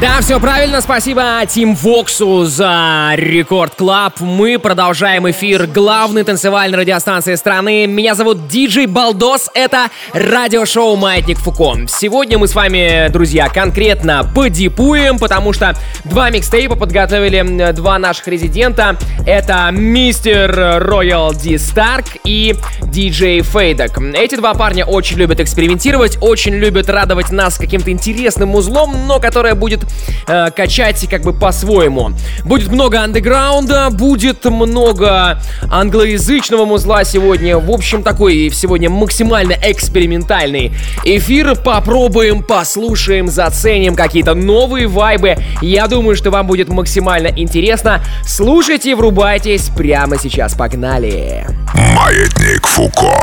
[0.00, 4.20] Да, все правильно, спасибо Тим Воксу за Рекорд Клаб.
[4.20, 7.84] Мы продолжаем эфир главной танцевальной радиостанции страны.
[7.88, 11.88] Меня зовут Диджей Балдос, это радиошоу «Маятник Фуко».
[11.88, 18.96] Сегодня мы с вами, друзья, конкретно подипуем, потому что два микстейпа подготовили два наших резидента.
[19.26, 23.98] Это мистер Роял Ди Старк и диджей Фейдок.
[24.14, 29.56] Эти два парня очень любят экспериментировать, очень любят радовать нас каким-то интересным узлом, но которое
[29.56, 29.77] будет
[30.26, 32.10] э, качать как бы по-своему.
[32.44, 37.58] Будет много андеграунда, будет много англоязычного музла сегодня.
[37.58, 40.72] В общем, такой сегодня максимально экспериментальный
[41.04, 41.54] эфир.
[41.56, 45.36] Попробуем, послушаем, заценим какие-то новые вайбы.
[45.62, 48.02] Я думаю, что вам будет максимально интересно.
[48.24, 50.54] Слушайте, врубайтесь прямо сейчас.
[50.54, 51.46] Погнали!
[51.74, 53.14] Маятник Фуко.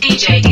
[0.00, 0.42] DJ.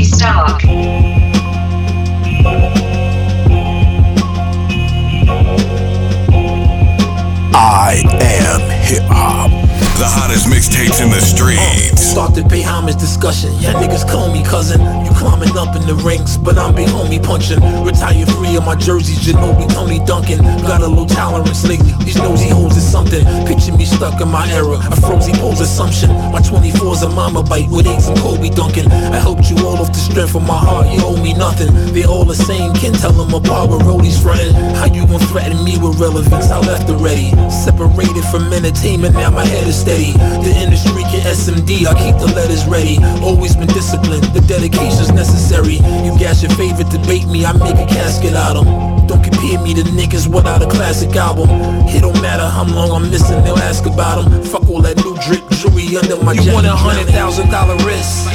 [7.55, 9.56] I am hip hop.
[9.97, 11.57] The hottest mixtapes in the streets.
[11.57, 13.49] Uh, start to pay homage discussion.
[13.57, 14.77] Yeah, niggas call me cousin.
[15.01, 17.65] You climbing up in the ranks, but I'm big homie punching.
[17.81, 20.45] Retire free of my jerseys, Ginobili, Tony Duncan.
[20.69, 21.97] Got a low tolerance lately.
[22.05, 23.25] These nosy hoes is something.
[23.49, 24.77] Picture me stuck in my era.
[24.77, 26.13] A frozen pose assumption.
[26.29, 28.93] My 24's a mama bite with eggs and Kobe Duncan.
[28.93, 30.93] I helped you all off the strength of my heart.
[30.93, 31.73] You owe me nothing.
[31.97, 32.75] They all the same.
[32.75, 34.53] Can't tell them apart with rollies frontin'.
[34.77, 36.53] How you gon' threaten me with relevance?
[36.53, 37.33] I left already.
[37.49, 40.11] Separated from entertainment, now my head is steady.
[40.43, 42.99] The industry can SMD, I keep the letters ready.
[43.23, 45.79] Always been disciplined, the dedication's necessary.
[46.03, 48.67] You gas your favorite debate me, I make a casket out 'em.
[49.07, 51.49] Don't compare me to niggas without a classic album.
[51.95, 54.27] It don't matter how long I'm missing, they'll ask about 'em.
[54.43, 58.27] Fuck all that new drip jewelry under my You want a hundred thousand dollar wrist?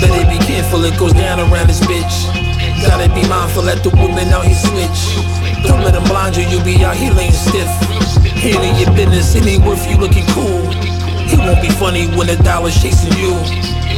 [0.00, 2.16] Better be careful, it goes down around this bitch.
[2.88, 5.00] Gotta be mindful that the women out here switch.
[5.68, 7.70] Don't let them blind you, you be out here laying stiff.
[8.44, 10.95] Handling your business, it ain't worth you looking cool.
[11.32, 13.34] It won't be funny when the dollar's chasing you.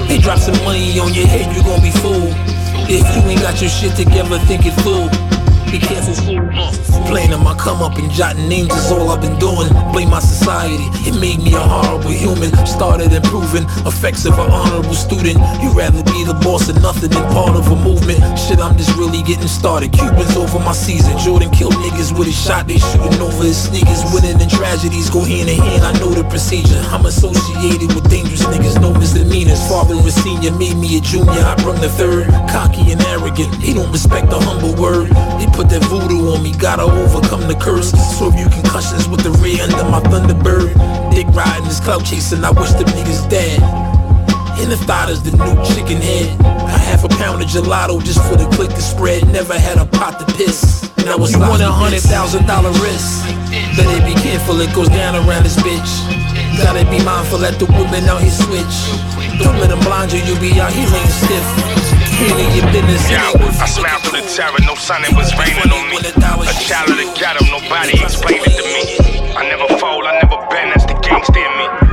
[0.08, 2.34] They drop some money on your head, you gon' be fooled.
[2.88, 5.27] If you ain't got your shit together, think it through.
[5.70, 7.06] Be careful, fool.
[7.08, 9.68] Playing on my come up and jotting names is all I've been doing.
[9.92, 12.52] Blame my society, it made me a horrible human.
[12.66, 15.36] Started improving, effects of an honorable student.
[15.60, 18.20] You'd rather be the boss of nothing than part of a movement.
[18.38, 19.92] Shit, I'm just really getting started.
[19.92, 21.16] Cubans over my season.
[21.18, 24.04] Jordan killed niggas with a shot, they shooting over his sneakers.
[24.12, 26.80] Winning and tragedies go hand in hand, I know the procedure.
[26.92, 29.60] I'm associated with dangerous niggas, no misdemeanors.
[29.68, 32.28] Father was senior, made me a junior, I bring the third.
[32.52, 35.08] Cocky and arrogant, he don't respect the humble word.
[35.58, 37.90] Put that voodoo on me, gotta overcome the curse.
[38.14, 40.70] So you concussions with the rear under my Thunderbird.
[41.10, 43.58] Dick riding this clout chasing, I wish them niggas dead.
[44.62, 46.30] And the thought is the new chicken head.
[46.46, 49.26] A half a pound of gelato just for the click to spread.
[49.34, 50.86] Never had a pot to piss.
[50.98, 53.26] And I was you want a hundred thousand dollar risk.
[53.74, 55.90] Better be careful, it goes down around this bitch.
[56.62, 58.74] Gotta be mindful that the women out here switch.
[59.42, 61.97] Don't let them blind you, you be out here laying stiff.
[62.18, 63.16] Handling your business, Yo,
[63.62, 65.98] I smiled through the terror, no sun, it was raining on me.
[65.98, 69.30] A child of the ghetto, nobody explained it to me.
[69.36, 71.87] I never fold, I never bend, that's the gangster in me.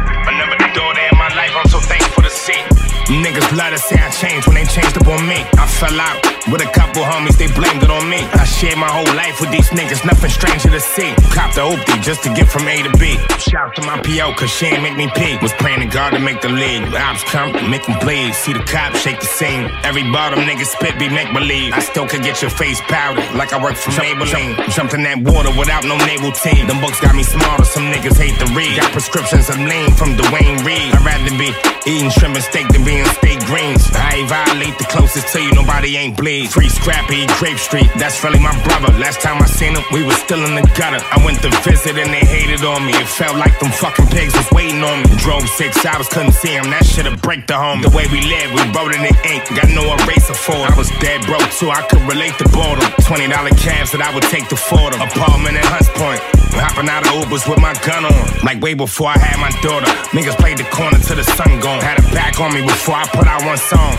[3.06, 5.38] Niggas love to say I changed when they changed up on me.
[5.62, 6.18] I fell out
[6.50, 8.26] with a couple homies, they blamed it on me.
[8.34, 11.14] I shared my whole life with these niggas, nothing stranger to see.
[11.30, 13.18] Copped the oopie just to get from A to B.
[13.38, 15.38] Shout to my PO, cause she ain't make me pee.
[15.42, 16.82] Was praying to God to make the league.
[16.94, 18.34] Ops come, make them bleed.
[18.34, 19.70] See the cops shake the scene.
[19.84, 21.74] Every bottom nigga spit be make believe.
[21.74, 24.58] I still could get your face powdered like I work for Maybelline.
[24.74, 26.66] Jumped in that water without no naval team.
[26.66, 28.78] Them books got me smarter, some niggas hate to read.
[28.82, 30.94] Got prescriptions of lean from Duane Reade.
[30.94, 31.54] I'd rather be
[31.90, 33.84] eating shrimp and steak than being steak greens.
[33.92, 36.52] I ain't violate the closest to you, nobody ain't bleed.
[36.52, 38.94] Free Scrappy, Grape Street, that's really my brother.
[38.96, 41.04] Last time I seen him, we was still in the gutter.
[41.12, 42.94] I went to visit and they hated on me.
[42.94, 45.10] It felt like them fucking pigs was waiting on me.
[45.20, 46.72] Drove six hours, couldn't see him.
[46.72, 47.82] That shit'll break the home.
[47.82, 49.44] The way we live, we wrote it in ink.
[49.52, 50.72] Got no eraser for it.
[50.72, 52.88] I was dead broke too, I could relate to boredom.
[53.04, 53.28] $20
[53.60, 55.02] cabs that I would take to Fordham.
[55.02, 56.22] Apartment in Hunts Point.
[56.56, 58.24] Hopping out of Ubers with my gun on.
[58.44, 59.88] Like way before I had my daughter.
[60.16, 61.82] Niggas played the corner till the sun gone.
[61.84, 63.98] Had a back on me before I put out one song.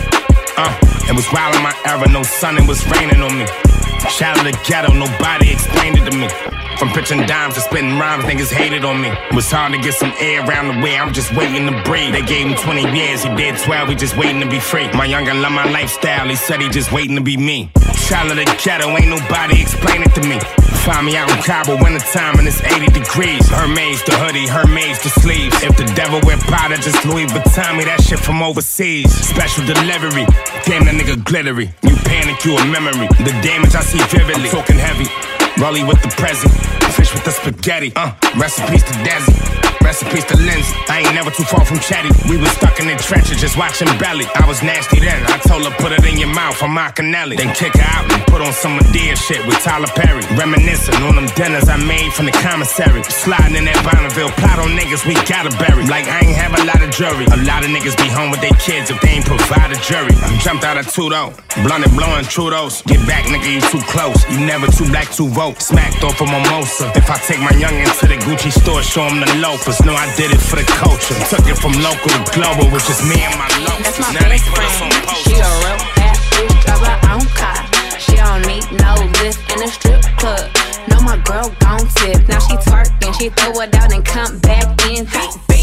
[0.55, 3.45] Uh, it was wild in my era, no sun, it was raining on me.
[4.07, 6.66] Shout out the ghetto, nobody explained it to me.
[6.77, 9.09] From pitching dimes to spitting rhymes, niggas hated on me.
[9.09, 12.13] It was hard to get some air around the way, I'm just waiting to breathe.
[12.13, 14.85] They gave him 20 years, he did 12, he just waiting to be free.
[14.93, 17.71] My younger love my lifestyle, he said he just waiting to be me.
[18.05, 20.37] Child of the ghetto, ain't nobody explain it to me.
[20.85, 23.49] Find me out in Cabo, wintertime, and it's 80 degrees.
[23.49, 25.57] Hermes, the hoodie, Hermes, the sleeves.
[25.63, 29.11] If the devil wear Prada, just Louis Vuitton, me that shit from overseas.
[29.11, 30.29] Special delivery,
[30.63, 31.73] damn that nigga glittery.
[31.81, 33.09] You panic, you a memory.
[33.25, 34.49] The damage I see vividly.
[34.49, 35.36] Talking heavy.
[35.59, 37.91] Rolly with the present, fish with the spaghetti.
[37.95, 39.33] Uh, recipes to Desi,
[39.81, 40.75] recipes to Lindsay.
[40.89, 42.09] I ain't never too far from chatty.
[42.29, 44.25] We was stuck in the trenches just watching belly.
[44.35, 45.19] I was nasty then.
[45.27, 46.61] I told her put it in your mouth.
[46.61, 47.37] I'm Macanelli.
[47.37, 50.23] Then kick her out and put on some Medea shit with Tyler Perry.
[50.37, 53.03] Reminiscing on them dinners I made from the commissary.
[53.03, 55.87] Sliding in that Bonneville, plot on niggas we gotta bury.
[55.87, 57.25] Like I ain't have a lot of jury.
[57.31, 60.13] A lot of niggas be home with their kids if they ain't provide a jury.
[60.21, 62.85] I jumped out of Tudo, blunt and blowing Trudos.
[62.85, 64.19] Get back, nigga, you too close.
[64.29, 65.61] You never too black, to vote.
[65.61, 66.76] Smacked off a mimosa.
[66.77, 69.81] If I take my youngin' to the Gucci store, show him the loafers.
[69.81, 71.17] No, I did it for the culture.
[71.25, 73.81] Took it from local to global, which is me and my locals.
[73.81, 74.91] That's my now they put us on.
[75.25, 77.65] She a real bad bitch, drive her own car.
[77.97, 78.93] She don't need no
[79.25, 80.45] lift in a strip club.
[80.85, 82.27] No, my girl gon' tip.
[82.29, 85.05] Now she twerking, she throw it out and come back in.
[85.05, 85.56] Beep.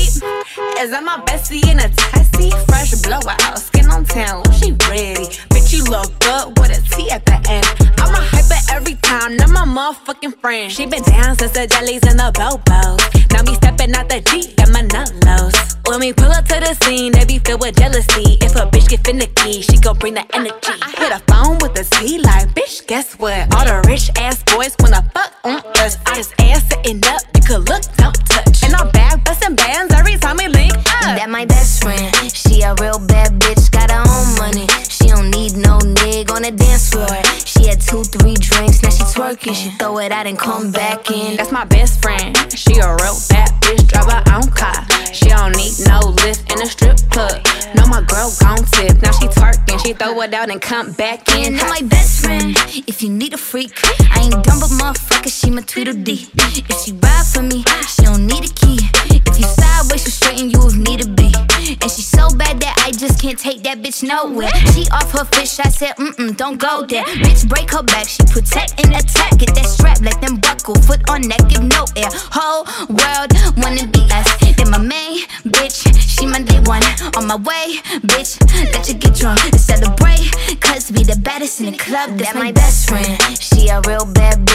[0.79, 2.51] Is that my bestie in a tessie?
[2.69, 5.27] Fresh blowout, skin on town, she ready.
[5.53, 7.67] Bitch, you look good with a T at the end.
[7.99, 10.71] I'm a hyper every time, not my motherfucking friend.
[10.71, 13.01] She been down since the jellies and the bobos.
[13.33, 15.57] Now me stepping out the Jeep, got my nullos.
[15.89, 18.39] When we pull up to the scene, they be filled with jealousy.
[18.41, 20.77] If a bitch get finicky, she gon' bring the energy.
[20.83, 23.55] I hit a phone with a Z like, bitch, guess what?
[23.55, 25.99] All the rich ass boys wanna fuck on us.
[26.07, 28.54] I just ass sitting up, you could look, don't touch.
[28.65, 31.17] And I'm back busting bands every time we link up.
[31.17, 32.15] That my best friend.
[32.33, 34.67] She a real bad bitch, got her own money.
[34.89, 37.09] She don't need no nig on the dance floor.
[37.45, 39.55] She had two, three drinks, now she twerking.
[39.55, 41.37] She throw it out and come back in.
[41.37, 42.37] That's my best friend.
[42.53, 44.87] She a real bad bitch, drive her own car.
[45.13, 47.41] She don't need no lift in a strip club.
[47.75, 49.01] No, my girl gon' tip.
[49.03, 51.57] Now she twerking, she throw it out and come back in.
[51.57, 52.57] That my best friend.
[52.87, 53.73] If you need a freak,
[54.11, 56.29] I ain't dumb but motherfucker, she my Tweedledee.
[56.35, 58.79] If she ride for me, she don't need a key.
[59.27, 61.33] If you sideways, she straighten you if need to be.
[61.81, 64.53] And she so bad that I just can't take that bitch nowhere.
[64.73, 67.05] She off her fish, I said, mm mm, don't go there.
[67.25, 69.39] Bitch, break her back, she protect and attack.
[69.39, 72.09] Get that strap, let them buckle, foot on neck, give no air.
[72.33, 74.29] Whole world wanna be us.
[74.57, 76.83] Then my main bitch, she my day one.
[77.17, 78.39] On my way, bitch,
[78.73, 80.31] let you get drunk and celebrate.
[80.61, 83.19] Cause we the baddest in the club, that's my best friend.
[83.41, 84.54] She a real bad bitch,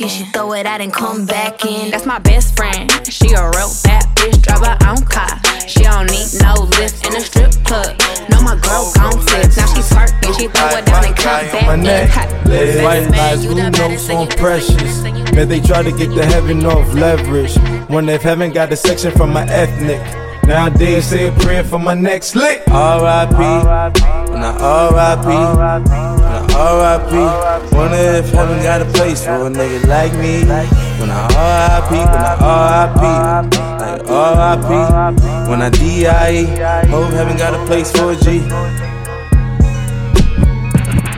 [0.00, 0.22] now she.
[0.22, 1.90] She throw it out and come back in.
[1.90, 2.90] That's my best friend.
[3.06, 5.40] She a real bad bitch, drive her own car.
[5.66, 7.98] She don't need no lift in a strip club.
[8.30, 9.56] No, my girl gon' tip.
[9.56, 11.82] Now she twerking, she throw it down and come back my in.
[11.82, 12.10] neck.
[12.10, 12.28] Hot.
[12.46, 15.02] White lies, blue notes on precious.
[15.32, 17.56] Man, they try to get the heaven off leverage.
[17.88, 20.21] When they haven't got a section from my ethnic.
[20.46, 22.62] Nowadays, say a prayer for my next lick.
[22.68, 23.36] R.I.P.
[24.32, 25.26] When I R.I.P.
[25.26, 27.74] When I R.I.P.
[27.76, 30.44] Wonder if heaven got a place for a nigga like me.
[31.00, 31.94] When I R.I.P.
[31.94, 33.56] When I R.I.P.
[33.82, 35.50] Like R.I.P.
[35.50, 36.44] When I D.I.E.
[36.90, 38.40] Hope heaven got a place for a G.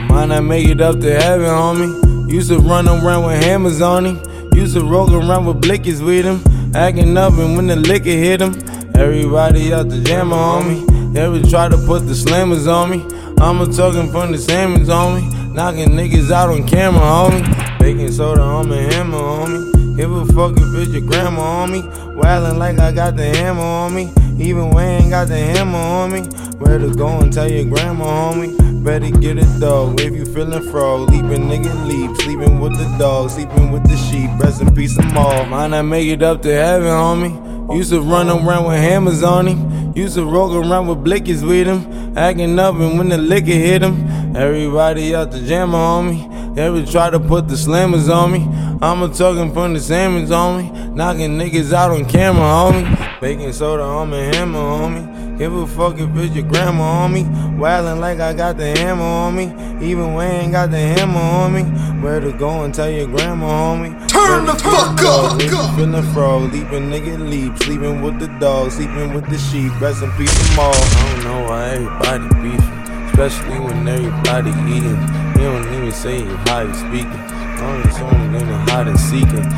[0.07, 2.31] Might not make it up to heaven, homie.
[2.31, 4.21] Used to run around with hammers on him.
[4.53, 6.41] Used to roll around with blickies with him.
[6.75, 8.53] Acting up and when the liquor hit him.
[8.97, 10.85] Everybody out the jammer on me.
[11.11, 13.03] They would try to put the slammers on me.
[13.41, 15.53] I'ma talking from the salmons on me.
[15.53, 17.79] Knocking niggas out on camera, homie.
[17.79, 19.97] Baking soda on my hammer, homie.
[19.97, 21.81] Give a fuck if it's your grandma on me.
[21.81, 24.11] Wildin' like I got the hammer on me.
[24.39, 26.21] Even when ain't got the hammer on me.
[26.57, 28.83] Where to go and tell your grandma, homie.
[28.83, 31.09] Better get a dog if you feelin' frog.
[31.09, 32.15] Leaping nigga leap.
[32.21, 34.29] Sleeping with the dog, sleeping with the sheep.
[34.39, 35.45] Rest in peace, them all.
[35.45, 37.54] Might not make it up to heaven, homie.
[37.71, 39.93] Used to run around with hammers on him.
[39.95, 42.17] Used to roll around with blickies with him.
[42.17, 44.35] Acting up and when the liquor hit him.
[44.35, 46.27] Everybody out the jammer on me.
[46.55, 48.47] Would try to put the slammers on me.
[48.81, 50.71] I'ma talking from the salmons on me.
[50.89, 53.19] Knocking niggas out on camera, homie.
[53.19, 55.24] Baking soda on my hammer, homie.
[55.37, 57.23] Give a fuck if it's your grandma on me.
[57.59, 59.45] Wildin' like I got the hammer on me.
[59.85, 61.63] Even when I ain't got the hammer on me.
[62.01, 64.07] Where to go and tell your grandma, homie.
[64.07, 65.41] Turn the fuck up.
[65.41, 67.57] If you feelin' frog, leaping nigga leap.
[67.57, 69.77] Sleeping with the dog, sleeping with the sheep.
[69.81, 70.73] Rest in peace them all.
[70.73, 72.79] I don't know why everybody beefing.
[73.11, 75.01] Especially when everybody eating.
[75.35, 77.11] You don't even say how you speaking.
[77.11, 79.49] I only someone in the hide and seeking.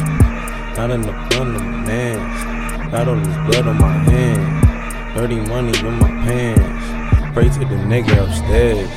[0.76, 2.90] Not in the front of my man.
[2.90, 4.57] Got all this blood on my hands.
[5.18, 7.34] Dirty money in my pants.
[7.34, 8.88] Pray to the nigga upstairs.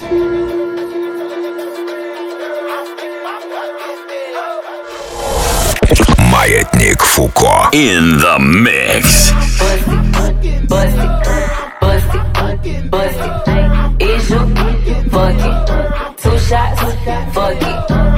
[6.31, 9.31] Маятник Фуко in the mix.
[10.69, 12.91] Bust it,
[16.19, 16.81] Two shots,
[17.33, 18.10] fuck it.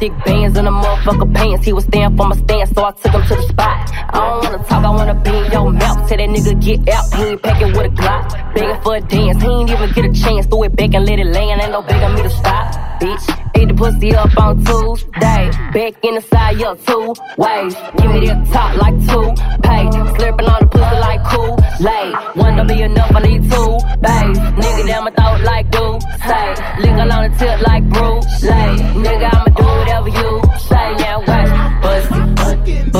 [0.00, 1.66] Thick bands in the motherfucker pants.
[1.66, 3.90] He was staying for my stance, so I took him to the spot.
[3.92, 6.08] I don't wanna talk, I wanna be in your mouth.
[6.08, 8.54] Tell that nigga get out, he ain't packing with a Glock.
[8.54, 10.46] Begging for a dance, he ain't even get a chance.
[10.46, 12.72] Throw it back and let it land, ain't no begging me to stop.
[12.98, 13.26] Bitch,
[13.60, 15.50] ate the pussy up on Tuesday.
[15.74, 17.74] Back in the side, yeah, two ways.
[17.98, 19.28] Give me that top like two
[19.62, 19.84] pay.
[20.16, 22.08] Slurping on the pussy like cool lay.
[22.34, 23.70] One don't be enough, I need two
[24.04, 24.38] bays.
[24.60, 26.48] Nigga down my throat like do say.
[26.80, 28.70] Lick on the tip like Bruce Lay.
[29.04, 30.30] Nigga, I'ma do whatever you
[30.68, 30.86] say.
[31.02, 32.92] Now watch, bust it, bust it,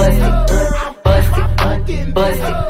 [1.02, 2.69] bust it, bust it.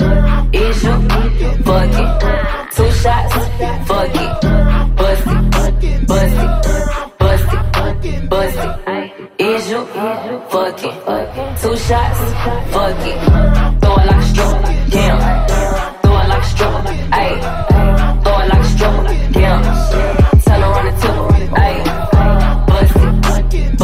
[12.95, 13.17] Fuck it.
[13.81, 15.19] Throw it like a stripper, damn.
[16.03, 17.37] Throw it like a stripper, ayy.
[18.23, 19.61] Throw it like a stripper, damn.
[20.43, 21.29] Turn around and tip her,
[21.65, 21.81] ayy.
[22.67, 23.79] Bust it, bust it,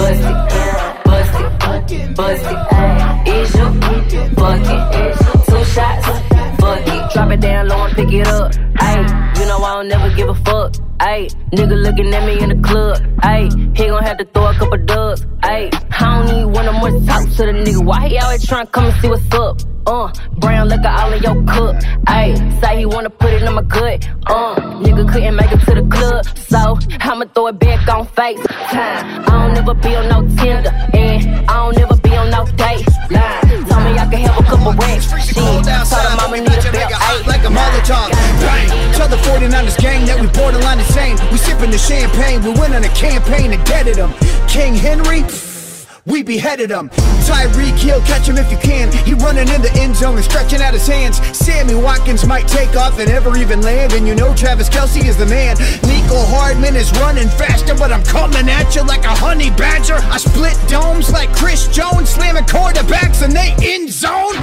[1.05, 2.59] bust it, bust it.
[3.29, 3.67] Is you
[4.35, 4.83] fuck it?
[5.47, 6.07] Two shots,
[6.61, 7.13] fuck it.
[7.13, 9.39] Drop it down low and pick it up, ayy.
[9.39, 10.73] You know I don't never give a fuck.
[10.99, 13.06] Ayy, nigga looking at me in the club.
[17.67, 17.85] Nigga.
[17.85, 19.61] Why he always tryna come and see what's up?
[19.87, 21.77] Uh, brown liquor all in your cup.
[22.07, 24.09] Ayy, say he wanna put it in my gut.
[24.27, 28.41] Uh, nigga couldn't make it to the club, so I'ma throw it back on face.
[28.51, 32.87] I don't never be on no Tinder, and I don't never be on no date.
[33.11, 35.07] Line, told me I could have a couple racks.
[35.25, 37.27] Shit, told him I'ma need a belt.
[37.27, 38.11] Like a Molotov.
[38.43, 38.69] Bang.
[38.95, 41.17] Tell the 49ers gang that we borderline insane.
[41.31, 42.43] We sipping the champagne.
[42.43, 44.13] We went on a campaign to get at him.
[44.49, 45.23] King Henry.
[46.07, 46.89] We beheaded him.
[47.27, 48.93] Tyreek Hill, catch him if you can.
[49.03, 51.19] He running in the end zone and stretching out his hands.
[51.37, 53.93] Sammy Watkins might take off and never even land.
[53.93, 55.57] And you know Travis Kelce is the man.
[55.83, 59.99] Mecole Hardman is running faster, but I'm coming at you like a honey badger.
[59.99, 64.39] I split domes like Chris Jones, slamming quarterbacks and they end zone.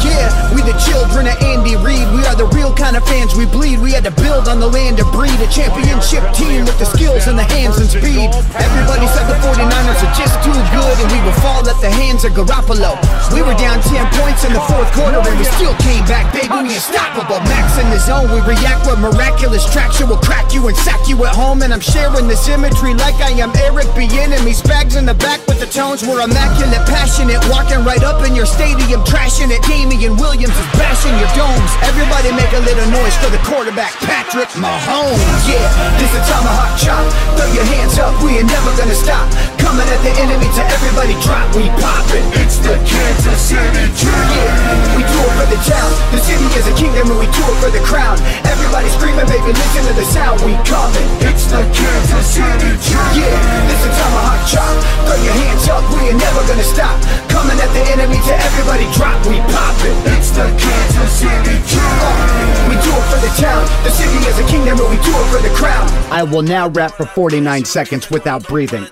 [0.00, 2.08] Yeah, we the children of Andy Reid.
[2.16, 3.84] We are the real kind of fans we bleed.
[3.84, 7.28] We had to build on the land to breed a championship team with the skills
[7.28, 8.32] and the hands and speed.
[8.56, 12.32] Everybody said the 49ers are just too good we would fall at the hands of
[12.32, 12.94] Garoppolo.
[13.34, 16.52] We were down 10 points in the fourth quarter and we still came back, baby.
[16.62, 17.40] We unstoppable.
[17.48, 20.08] Max in the zone, we react with miraculous traction.
[20.08, 21.62] We'll crack you and sack you at home.
[21.62, 24.54] And I'm sharing the symmetry like I am Eric Bieniemy.
[24.68, 25.40] bags in the back
[25.72, 26.04] tones.
[26.04, 29.64] We're immaculate, passionate, walking right up in your stadium, trashing it.
[29.64, 31.72] Damien Williams is bashing your domes.
[31.88, 35.16] Everybody make a little noise for the quarterback, Patrick Mahomes.
[35.48, 35.64] Yeah,
[35.96, 37.02] this a tomahawk chop.
[37.40, 39.24] Throw your hands up, we ain't never gonna stop.
[39.56, 42.24] Coming at the enemy to everybody drop, we pop it.
[42.44, 44.12] It's the Kansas City Chiefs.
[44.12, 45.90] Yeah, we do it for the town.
[46.12, 48.20] The city is a kingdom and we do it for the crown.
[48.44, 50.36] Everybody screaming, baby, listen to the sound.
[50.44, 51.08] We coming.
[51.24, 53.16] It's the Kansas City Chiefs.
[53.16, 53.32] Yeah,
[53.72, 54.74] this a tomahawk chop.
[55.08, 56.96] Throw your hands up, we ain't never gonna stop.
[57.28, 59.94] Coming at the enemy to everybody drop, we pop it.
[60.16, 62.58] It's the Kansas City Chiefs.
[62.68, 63.62] We do it for the town.
[63.84, 65.86] The city is a kingdom and we do it for the crown.
[66.10, 68.86] I will now rap for 49 seconds without breathing.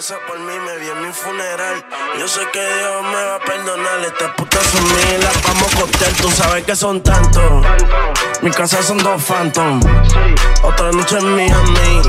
[0.00, 1.84] reza por mí, me vi en mi funeral.
[2.18, 4.00] Yo sé que Dios me va a perdonar.
[4.06, 6.12] Estas putas son mías, las vamos a costear.
[6.12, 7.66] Tú sabes que son tantos.
[8.40, 9.80] Mi casa son dos phantom.
[10.62, 12.02] Otra noche en Miami.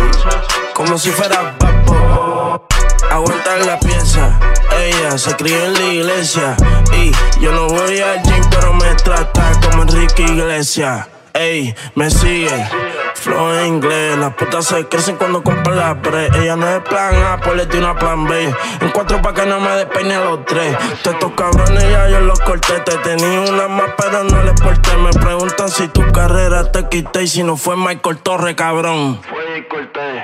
[0.81, 2.65] Como si fuera papo.
[3.11, 4.39] Aguantar la pieza.
[4.79, 6.57] Ella se crió en la iglesia.
[6.91, 11.07] Y yo no voy al gym, pero me trata como Enrique Iglesias.
[11.33, 12.67] Ey, me sigue.
[13.13, 16.27] Flow en inglés, las putas se crecen cuando compran la pre.
[16.41, 18.53] Ella no es plan A, pues le tiene una plan B.
[18.81, 20.75] En cuatro pa' que no me despeine los tres.
[21.03, 22.79] Te estos cabrones ya yo los corté.
[22.79, 24.97] Te tenía una más, pero no les porté.
[24.97, 29.21] Me preguntan si tu carrera te quité y si no fue Michael Torre, cabrón.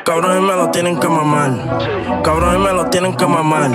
[0.04, 1.52] Cabrones me lo tienen que mamar.
[2.24, 3.72] Cabrones me lo tienen que mamar.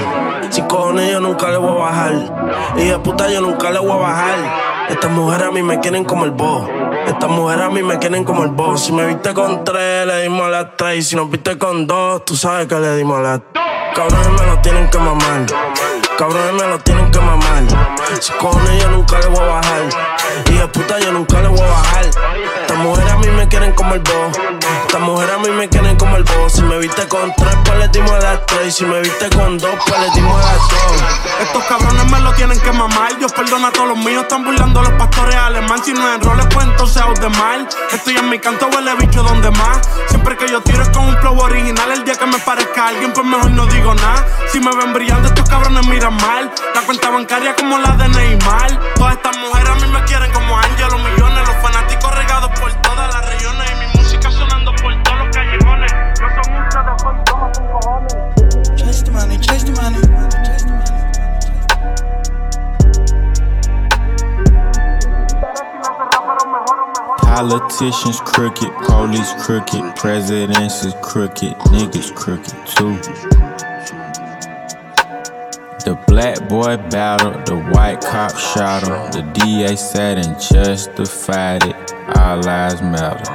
[0.50, 2.12] Si cojones yo nunca le voy a bajar.
[2.76, 4.71] Y de puta yo nunca le voy a bajar.
[4.88, 6.68] Estas mujeres a mí me quieren como el boss.
[7.06, 8.84] Estas mujeres a mí me quieren como el boss.
[8.84, 10.98] Si me viste con tres, le dimos a las tres.
[10.98, 13.40] Y si nos viste con dos, tú sabes que le dimos a las
[13.94, 15.46] Cabrones me lo tienen que mamar.
[16.16, 17.64] Cabrones me lo tienen que mamar.
[18.20, 19.82] Si cojones yo nunca le voy a bajar.
[20.46, 22.04] Y de puta yo nunca le voy a bajar.
[22.06, 24.38] Estas mujeres a mí me quieren como el boss.
[24.92, 26.52] Estas mujeres a mí me quieren como el boss.
[26.52, 28.74] Si me viste con tres, pues le dimos a las tres.
[28.74, 31.02] Si me viste con dos, pues le dimos a las dos.
[31.40, 33.16] Estos cabrones me lo tienen que mamar.
[33.16, 34.24] Dios perdona a todos los míos.
[34.24, 35.82] Están burlando a los pastores alemán.
[35.82, 37.66] Si no en roles, pues entonces out de mal.
[37.90, 39.80] Estoy en mi canto, huele bicho donde más.
[40.10, 41.90] Siempre que yo tiro es con un flow original.
[41.90, 44.26] El día que me parezca alguien, pues mejor no digo nada.
[44.52, 46.52] Si me ven brillando, estos cabrones miran mal.
[46.74, 48.78] La cuenta bancaria como la de Neymar.
[48.96, 50.88] Todas estas mujeres a mí me quieren como Ángel.
[50.90, 51.31] Los millones,
[67.34, 72.98] Politicians crooked, police crooked, presidents is crooked, niggas crooked too.
[75.82, 79.10] The black boy battled, the white cop shot him.
[79.12, 81.92] The DA sat and justified it.
[82.18, 83.32] Our lives matter.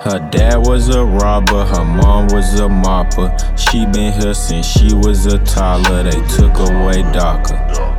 [0.00, 3.28] Her dad was a robber, her mom was a mopper.
[3.58, 6.04] She been here since she was a toddler.
[6.04, 7.89] They took away DACA.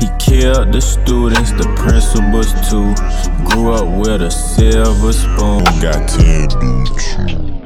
[0.00, 2.94] He killed the students, the principals too.
[3.44, 5.64] Grew up with a silver spoon.
[5.80, 7.57] Got 10 dudes.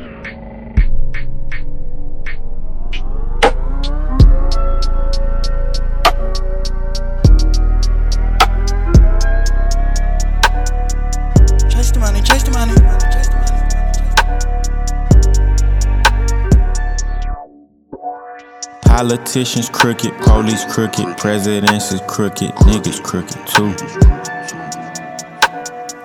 [18.93, 23.73] Politicians crooked, police crooked, presidents is crooked, niggas crooked too.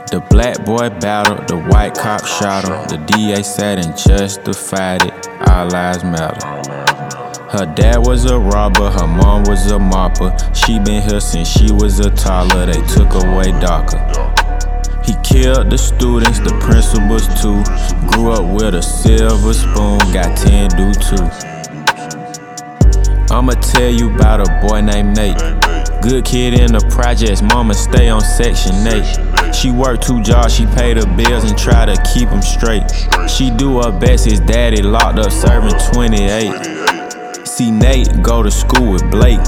[0.10, 2.88] The black boy battled, the white cop shot him.
[2.88, 5.28] The DA sat and justified it.
[5.50, 6.48] Our lives matter.
[7.52, 10.32] Her dad was a robber, her mom was a mopper.
[10.56, 12.68] She been here since she was a toddler.
[12.68, 14.00] They took away DACA.
[15.06, 17.62] He killed the students, the principals too.
[18.08, 21.57] Grew up with a silver spoon, got 10 due too.
[23.30, 25.38] I'ma tell you about a boy named Nate.
[26.02, 29.54] Good kid in the projects, mama stay on section 8.
[29.54, 32.84] She worked two jobs, she paid her bills and try to keep them straight.
[33.30, 37.46] She do her best, his daddy locked up serving 28.
[37.46, 39.44] See Nate go to school with Blake.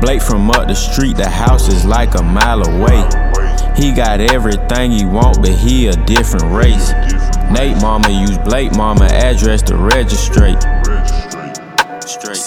[0.00, 3.02] Blake from up the street, the house is like a mile away.
[3.74, 6.92] He got everything he want, but he a different race.
[7.50, 10.77] Nate mama use Blake mama address to registrate.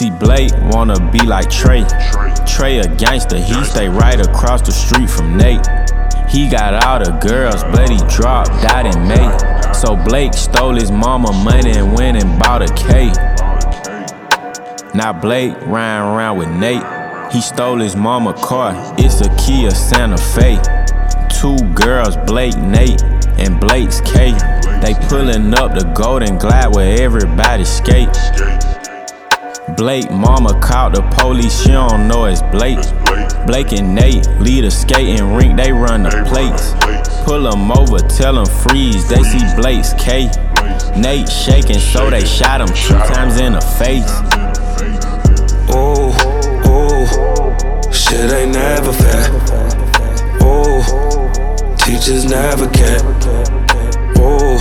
[0.01, 1.85] See Blake wanna be like Trey.
[2.47, 5.63] Trey a gangster, he stay right across the street from Nate.
[6.27, 9.29] He got all the girls, but he dropped out in May.
[9.75, 13.11] So Blake stole his mama money and went and bought a K.
[14.95, 16.83] Now Blake riding around with Nate.
[17.31, 20.59] He stole his mama car, it's a Kia Santa Fe.
[21.29, 23.03] Two girls, Blake, Nate,
[23.37, 24.31] and Blake's K.
[24.81, 28.09] They pulling up the Golden Glide where everybody skate.
[29.77, 32.79] Blake, mama called the police, she don't know it's Blake.
[33.47, 36.73] Blake and Nate lead a skating rink, they run the plates.
[37.25, 40.29] Pull them over, tell them freeze, they see Blake's K.
[40.97, 44.12] Nate shaking, so they shot him two times in the face.
[45.73, 46.13] Oh,
[46.65, 49.29] oh, shit ain't never fair.
[50.41, 52.99] Oh, teachers never care.
[54.17, 54.60] Oh,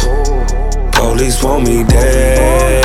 [0.92, 2.80] police want me dead.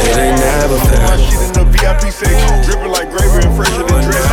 [0.00, 1.18] Shit ain't never fair.
[1.18, 4.29] Shit in the VIP section, dripping like gravy and fresher than dress.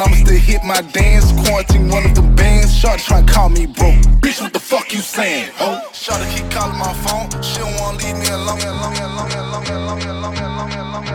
[0.00, 1.32] down, I'ma still hit my dance.
[1.46, 2.72] Quarantine one of the bands.
[2.74, 3.90] Shawty try to call me bro.
[4.20, 5.50] Bitch, what the fuck you saying?
[5.60, 7.28] Oh, Shawty keep calling my phone.
[7.42, 8.60] She don't wanna leave me alone.
[8.60, 11.06] alone, alone, alone, alone, alone, alone.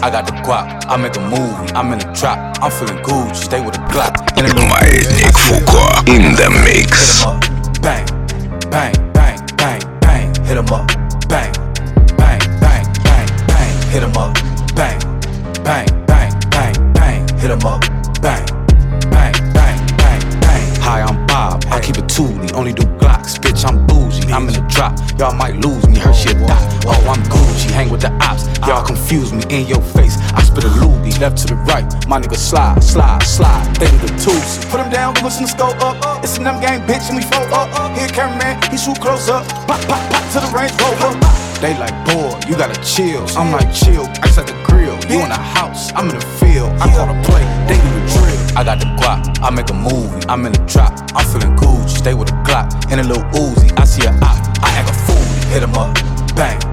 [0.00, 1.72] I got the guap, I make a move.
[1.74, 3.34] I'm in the trap, I'm feeling good.
[3.34, 4.14] stay with the Glock.
[4.70, 7.24] Маятник Фуко in the mix.
[7.82, 8.06] Bang,
[8.70, 9.07] bang.
[29.08, 30.18] Confuse me in your face.
[30.36, 31.88] I spit a loogie, left to the right.
[32.06, 33.64] My nigga slide, slide, slide.
[33.76, 34.64] They do the twos.
[34.66, 36.22] Put him down, we listen to scope up.
[36.22, 37.68] It's a them gang bitch and we fold up.
[37.96, 39.46] Here, cameraman, he shoot close up.
[39.66, 41.16] Pop, pop, pop to the range rover.
[41.64, 43.24] They like, boy, you gotta chill.
[43.32, 44.96] I'm like, chill, ice at the grill.
[45.08, 46.68] You in the house, I'm in the field.
[46.76, 48.58] I call the play, they do the drill.
[48.58, 50.20] I got the guap, I make a movie.
[50.28, 51.96] I'm in the trap, I'm feeling Gucci.
[52.04, 53.72] Stay with a Glock and a little Uzi.
[53.80, 55.24] I see a op, I act a fool.
[55.48, 55.94] Hit him up,
[56.36, 56.67] bang.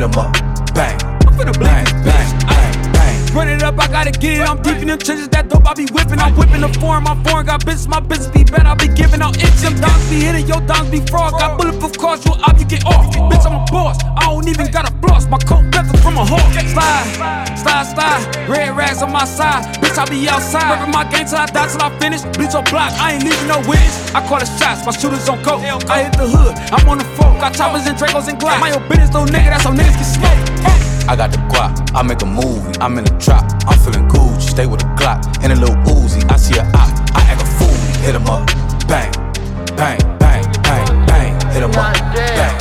[0.00, 0.32] Hit him up,
[0.72, 0.96] bang,
[1.36, 3.34] bang, bang, bang, bang.
[3.34, 4.48] Run it up, I gotta get it.
[4.48, 6.18] I'm deep in them trenches, that dope I be whipping.
[6.18, 8.66] I'm whipping the foreign, my foreign got business, my business be better.
[8.66, 9.60] I be giving out inches.
[9.60, 11.32] Them dogs be hitting, your dogs be fraud.
[11.32, 13.12] Got bulletproof cars, you up, you get off.
[13.12, 15.28] Bitch, I'm a boss, I don't even gotta floss.
[15.28, 16.48] My coat better from a hawk.
[16.48, 18.48] Slide, slide, slide.
[18.48, 19.79] Red rags on my side.
[19.90, 20.70] Bitch, I be outside.
[20.70, 22.22] Reppin' my game till I die, till I finish.
[22.38, 24.14] Bleach on block, I ain't leaving no witness.
[24.14, 25.66] I call the shots, my shooters on coke.
[25.90, 27.40] I hit the hood, I'm on the phone.
[27.42, 28.60] Got choppers and Dracos and Glock.
[28.60, 31.10] My own business, no nigga, that's how niggas get smoked.
[31.10, 32.70] I got the guap, I make a movie.
[32.78, 34.54] I'm in the trap, I'm feeling Gucci.
[34.54, 36.22] Stay with a Glock and a little Uzi.
[36.30, 37.74] I see a op, I act a fool.
[38.06, 38.46] Hit him up,
[38.86, 39.10] bang,
[39.74, 41.34] bang, bang, bang, bang.
[41.50, 42.54] Hit him up, bang.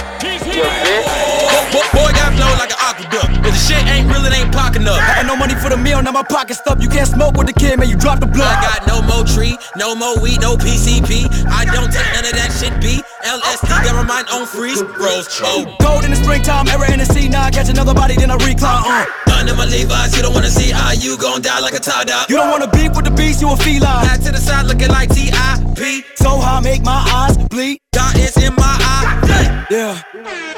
[1.69, 3.45] Boy, boy got flow like an aqueduct.
[3.45, 4.97] If the shit ain't real, it ain't pocket up.
[4.97, 6.81] I got no money for the meal, now my pocket stuff.
[6.81, 8.49] You can't smoke with the kid, man, you drop the blood.
[8.49, 11.29] I got no more tree, no more weed, no PCP.
[11.49, 13.01] I don't take none of that shit B.
[13.25, 14.81] LSD, got my mind on freeze.
[14.81, 15.65] Rose, oh.
[15.81, 17.29] Gold in the springtime, era in the sea.
[17.29, 18.83] Now I catch another body, then I recline.
[18.85, 19.05] Uh.
[19.39, 22.29] In my Levi's, you don't wanna see how you gon' die like a tie dog.
[22.29, 24.05] You don't wanna beef with the beast, you a feline.
[24.05, 26.03] Back to the side looking like T.I.P.
[26.15, 27.79] So high, make my eyes bleed.
[27.93, 29.65] God is in my eye.
[29.69, 30.01] Yeah.
[30.13, 30.48] It's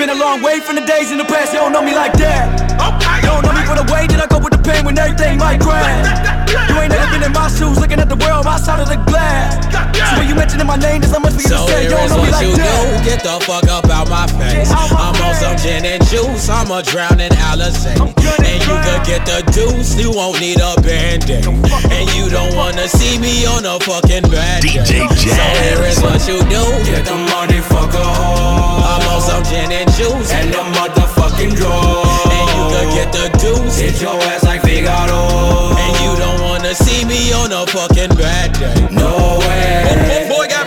[0.00, 2.14] been a long way from the days in the past, you don't know me like
[2.14, 2.48] that.
[2.80, 3.16] Okay.
[3.20, 5.38] You don't know me for the way that I go with the pain when everything
[5.38, 6.02] might crash.
[6.50, 9.54] You ain't never been in my shoes, looking at the world outside of the glass.
[10.10, 11.86] So when you mentioning my name, there's not much for you So to say.
[11.86, 12.66] here You don't is know me what like you that.
[12.66, 13.06] do.
[13.06, 14.70] Get the fuck up out my face.
[14.74, 16.50] I'm on some gin and juice.
[16.50, 17.94] I'ma drown in Alizé.
[17.94, 19.94] And you could get the deuce.
[19.94, 21.46] You won't need a band-aid.
[21.46, 24.82] And you don't wanna see me on a fucking bad day.
[24.82, 26.64] DJ So here is what you do.
[26.90, 28.82] Get the money, fuck a hoe.
[28.82, 30.30] I'm on some gin and juice.
[30.34, 32.02] And the motherfucking draw.
[32.94, 33.78] Get the deuce.
[33.78, 35.76] Hit your ass like Figaro.
[35.76, 38.88] And you don't wanna see me on a fucking bad day.
[38.90, 40.28] No way.
[40.28, 40.59] Boy, boy got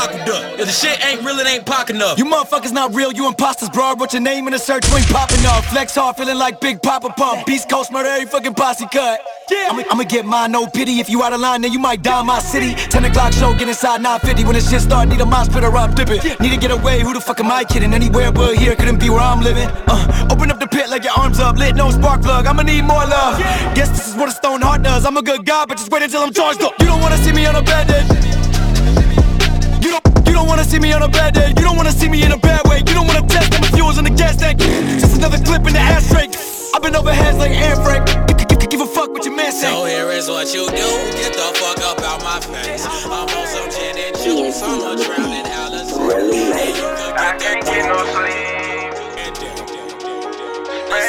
[0.00, 0.60] flow aqueduct.
[0.60, 2.18] If the shit ain't real, it ain't pocket enough.
[2.18, 3.94] You motherfuckers not real, you imposters, bro.
[3.94, 4.88] What's your name in the search?
[4.88, 5.66] You ain't popping off.
[5.66, 7.46] Flex hard, feeling like Big Poppa Pump.
[7.46, 9.20] Beast Coast murder, every fucking posse cut.
[9.50, 9.68] Yeah.
[9.70, 11.00] I'ma I'ma get mine, no pity.
[11.00, 12.74] If you out of line, then you might die in my city.
[12.74, 14.44] 10 o'clock show, get inside 950.
[14.44, 16.20] When the shit start, need a mouse spitter, I'm dipping.
[16.40, 17.92] Need to get away, who the fuck am I kidding?
[17.92, 19.68] Anywhere but here, couldn't be where I'm living.
[19.86, 22.46] Uh, open up the pit like your arms up, lit, no spark plug.
[22.46, 23.38] I'ma need more love.
[23.74, 25.04] Guess this is what a stone heart does.
[25.04, 26.74] I'm a good guy, but just wait until I'm charged up.
[26.78, 28.39] You don't wanna see me on a bad day.
[30.30, 31.48] You don't, wanna see me on a bad day.
[31.48, 32.78] You don't wanna see me in a bad way.
[32.78, 34.60] You don't wanna test my fuels in the gas tank.
[34.60, 36.30] Just another clip in the ashtray.
[36.72, 38.06] I've been over heads like air freight.
[38.70, 39.66] Give a fuck what your man say.
[39.66, 40.88] So here is what you do.
[41.18, 42.86] Get the fuck up out my face.
[42.86, 44.62] I'm on some gin and juice.
[44.62, 45.98] I'ma drown in Alizé.
[45.98, 46.86] And you
[47.18, 48.60] I can't get no sleep.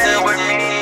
[0.01, 0.80] Stay with me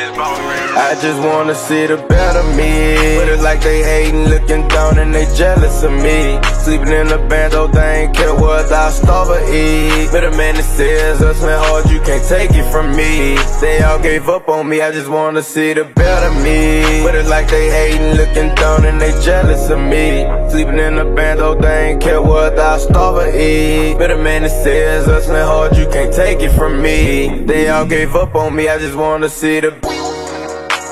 [0.00, 3.18] I just wanna see the better me.
[3.18, 6.38] But it's like they hating, looking down, and they jealous of me.
[6.62, 10.08] Sleeping in the band, though they ain't care what I starve or eat.
[10.12, 13.36] But a man that says us went hard, you can't take it from me.
[13.60, 17.02] They all gave up on me, I just wanna see the better me.
[17.02, 20.22] But it's like they hating, looking down, and they jealous of me.
[20.48, 23.98] Sleeping in the band, though they ain't care what I starve or eat.
[23.98, 27.42] But a man that says us went hard, you can't take it from me.
[27.44, 29.87] They all gave up on me, I just wanna see the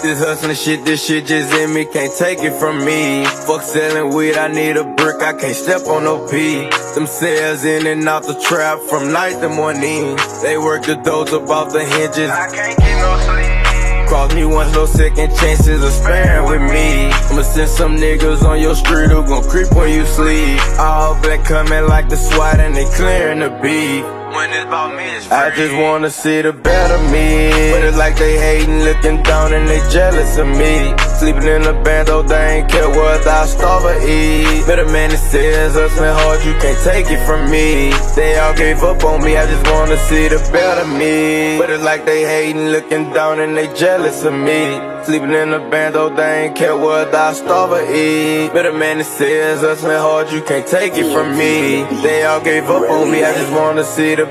[0.03, 3.25] this hustling shit, this shit just in me, can't take it from me.
[3.47, 6.69] Fuck selling weed, I need a brick, I can't step on no P.
[6.95, 10.17] Them sales in and out the trap from night to morning.
[10.43, 12.31] They work the doors up off the hinges.
[12.31, 14.09] I can't get no sleep.
[14.09, 17.11] Cross me once, no second chances of sparing with me.
[17.11, 20.61] I'ma send some niggas on your street who gon' creep when you sleep.
[20.79, 24.26] All black coming like the SWAT and they clearing the beat.
[24.37, 27.73] When it's about me, it's I just wanna see the better me.
[27.73, 30.93] But it's like they hating, looking down, and they jealous of me.
[31.19, 34.69] Sleeping in the band, though they ain't care what I starve or eat.
[34.69, 37.91] A man that says us went hard, you can't take it from me.
[38.15, 41.57] They all gave up on me, I just wanna see the better me.
[41.59, 44.79] But it's like they hating, looking down, and they jealous of me.
[45.05, 48.51] Sleeping in the band, though they ain't care what I starve or eat.
[48.51, 51.85] A man that says us went hard, you can't take it from me.
[52.03, 54.27] They all gave up on me, I just wanna see the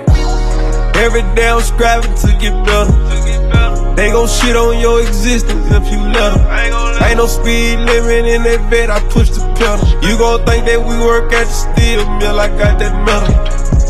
[0.98, 3.35] Every day I'm scrapping to get better.
[3.96, 7.04] They gon' shit on your existence if you let them.
[7.04, 9.88] Ain't no speed limit in that bed, I push the pedal.
[10.04, 13.32] You gon' think that we work at the steel mill, I got that metal.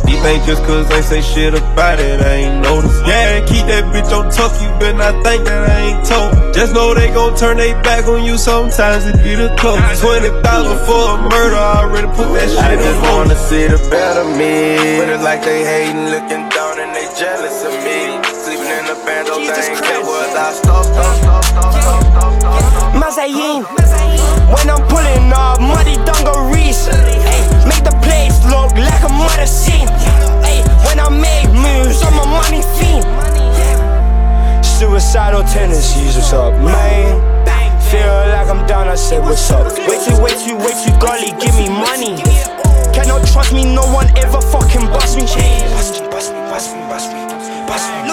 [0.06, 3.02] You think just cause they say shit about it, I ain't noticed.
[3.10, 6.54] Yeah, keep that bitch on tuck, you better not think that I ain't told.
[6.54, 9.82] Just know they gon' turn they back on you sometimes it be the close.
[10.00, 10.38] 20,000
[10.86, 13.26] for a murder, I already put that shit I just on.
[13.26, 15.02] wanna see the better me.
[15.02, 17.35] But it's like they hating, looking down, and they jealous
[22.94, 23.63] Mazayin.
[24.52, 26.88] When I'm pulling up, muddy dungarees.
[26.88, 29.88] Ay, make the place look like a murder scene.
[30.44, 33.06] Ay, when I make moves, I'm a money fiend.
[34.63, 37.22] Suicidal tendencies, what's up, man?
[37.91, 39.68] Feel like I'm down, I say, what's up?
[39.88, 42.18] Way too, way too, way too golly, give me money.
[42.94, 45.24] Cannot trust me, no one ever fucking bust me.
[45.24, 47.22] Bust me, bust me, bust me, bust me,
[47.68, 48.05] bust me.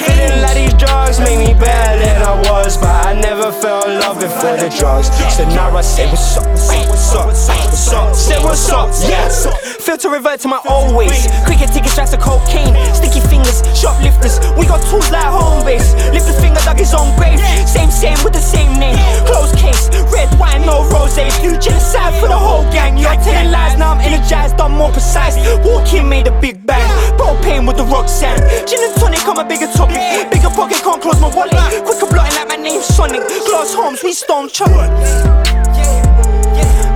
[0.00, 0.16] At shit.
[0.16, 4.00] Feeling like these drugs make me better than I was, but I never fell in
[4.00, 5.08] love before the drugs.
[5.34, 9.46] So now I say, what's up, what's up, what's up, say what's up, yes.
[9.84, 11.28] Feel to revert to my old ways.
[11.44, 14.40] Cricket ticket straps of cocaine, sticky fingers, shoplifters.
[14.56, 15.94] We got tools like home base.
[16.12, 17.40] Lift the finger, dug his own grave.
[17.66, 18.96] Same, same with the same name.
[19.26, 21.16] Closed case, red wine, no rose.
[21.42, 22.96] Do genocide for the whole gang.
[22.96, 25.36] You're telling lies, now I'm energized, I'm more precise.
[25.64, 26.86] Walk in, made a big bang.
[27.18, 28.40] Propane with the rock sand.
[28.68, 30.30] Gin and tonic on my bigger topic.
[30.30, 31.52] Bigger pocket, can't close my wallet.
[31.84, 33.22] Quicker blotting like my name's Sonic.
[33.46, 34.90] Glass homes, we stone chocolate.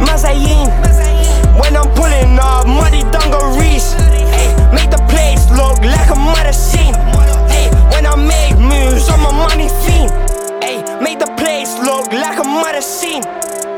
[0.00, 0.68] Mazayin.
[1.58, 3.94] When I'm pulling up, muddy dungarees.
[4.72, 6.94] Make the place look like a murder scene.
[7.92, 10.12] When I make moves, I'm a money fiend.
[11.02, 13.22] Make the place look like a murder scene.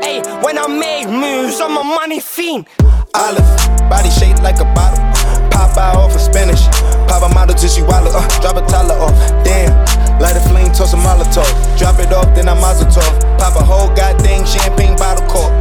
[0.01, 2.67] Ay, when I make moves, I'm a money fiend.
[3.13, 5.03] Olive, body shaped like a bottle.
[5.51, 6.65] Pop out off of Spanish.
[7.07, 8.11] Pop a model till she wallow.
[8.13, 9.15] Uh, drop a toddler off.
[9.43, 9.71] Damn.
[10.19, 11.47] Light a flame, toss a Molotov.
[11.77, 13.39] Drop it off, then I mazel tov.
[13.39, 15.53] Pop a whole goddamn champagne bottle cork.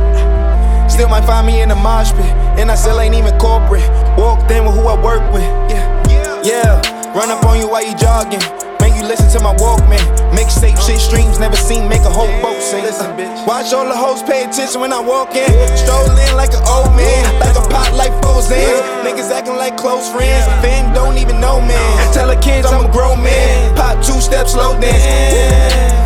[0.91, 3.87] Still might find me in the mosh pit, and I still ain't even corporate.
[4.17, 5.43] Walked in with who I work with.
[5.71, 7.13] Yeah, yeah.
[7.13, 8.66] Run up on you while you jogging.
[9.07, 10.03] Listen to my Walkman.
[10.35, 12.85] Mixtape shit streams, never seen make a whole boat sing.
[12.85, 15.49] Uh, watch all the hoes pay attention when I walk in.
[15.79, 18.13] Stroll in like an old man, like a pot like
[18.51, 19.07] in.
[19.07, 20.45] Niggas acting like close friends.
[20.63, 22.13] Fam don't even know man.
[22.13, 23.77] Tell the kids I'm a grown man.
[23.77, 25.03] Pop two steps, slow dance.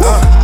[0.02, 0.39] Uh,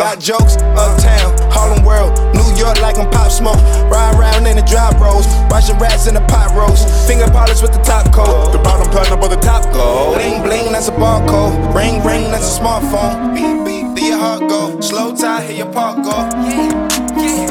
[0.00, 3.60] Got jokes, uptown, Harlem World, New York like I'm Pop Smoke.
[3.92, 6.88] Ride around in the drop rolls, watching rats in the pot rolls.
[7.06, 10.14] Finger polish with the top coat, the bottom platinum but the top gold.
[10.16, 11.52] Bling bling, that's a barcode.
[11.74, 13.34] Ring ring, that's a smartphone.
[13.34, 14.78] Beep beep, do your heart go.
[14.78, 16.16] Slowthai, hear your park go.
[16.48, 16.72] Yeah,
[17.20, 17.50] yeah,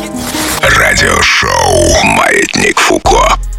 [0.00, 0.68] yeah.
[0.80, 3.49] Радиошоу «Маятник Фуко».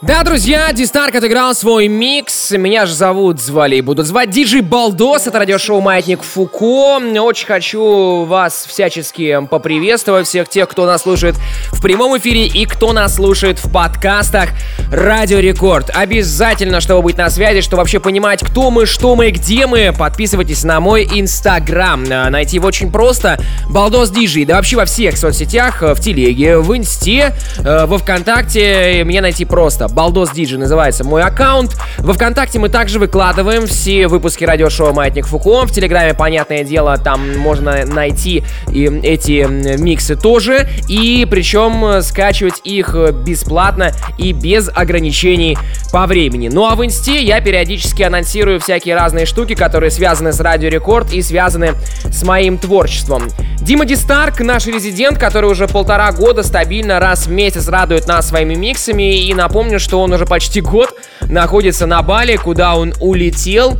[0.00, 2.52] Да, друзья, Дистарк отыграл свой микс.
[2.52, 5.26] Меня же зовут, звали и будут звать Диджей Балдос.
[5.26, 7.00] Это радиошоу «Маятник Фуко».
[7.20, 11.34] Очень хочу вас всячески поприветствовать, всех тех, кто нас слушает
[11.72, 14.50] в прямом эфире и кто нас слушает в подкастах
[14.92, 15.90] Радио Рекорд.
[15.92, 20.62] Обязательно, чтобы быть на связи, чтобы вообще понимать, кто мы, что мы, где мы, подписывайтесь
[20.62, 22.04] на мой инстаграм.
[22.04, 23.40] Найти его очень просто.
[23.68, 24.44] Балдос Диджей.
[24.44, 29.02] Да вообще во всех соцсетях, в телеге, в инсте, во вконтакте.
[29.02, 29.87] Меня найти просто.
[29.92, 31.76] Балдос Диджи называется мой аккаунт.
[31.98, 35.66] Во Вконтакте мы также выкладываем все выпуски радиошоу «Маятник Фуко».
[35.66, 39.46] В Телеграме, понятное дело, там можно найти и эти
[39.80, 40.68] миксы тоже.
[40.88, 45.58] И причем скачивать их бесплатно и без ограничений
[45.92, 46.48] по времени.
[46.48, 51.12] Ну а в Инсте я периодически анонсирую всякие разные штуки, которые связаны с Радио Рекорд
[51.12, 51.74] и связаны
[52.10, 53.28] с моим творчеством.
[53.60, 58.54] Дима Дистарк, наш резидент, который уже полтора года стабильно раз в месяц радует нас своими
[58.54, 59.26] миксами.
[59.26, 63.76] И напомню, что он уже почти год находится на Бали, куда он улетел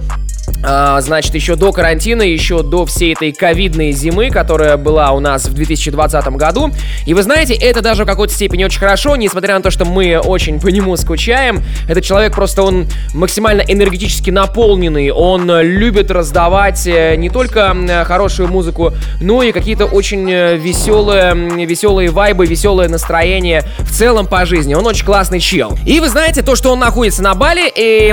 [0.60, 5.54] значит, еще до карантина, еще до всей этой ковидной зимы, которая была у нас в
[5.54, 6.70] 2020 году.
[7.06, 10.18] И вы знаете, это даже в какой-то степени очень хорошо, несмотря на то, что мы
[10.18, 11.62] очень по нему скучаем.
[11.88, 18.92] Этот человек просто, он максимально энергетически наполненный, он любит раздавать э, не только хорошую музыку,
[19.20, 21.34] но и какие-то очень э, веселые,
[21.66, 24.74] веселые вайбы, веселое настроение в целом по жизни.
[24.74, 25.78] Он очень классный чел.
[25.86, 28.12] И вы знаете, то, что он находится на Бали, и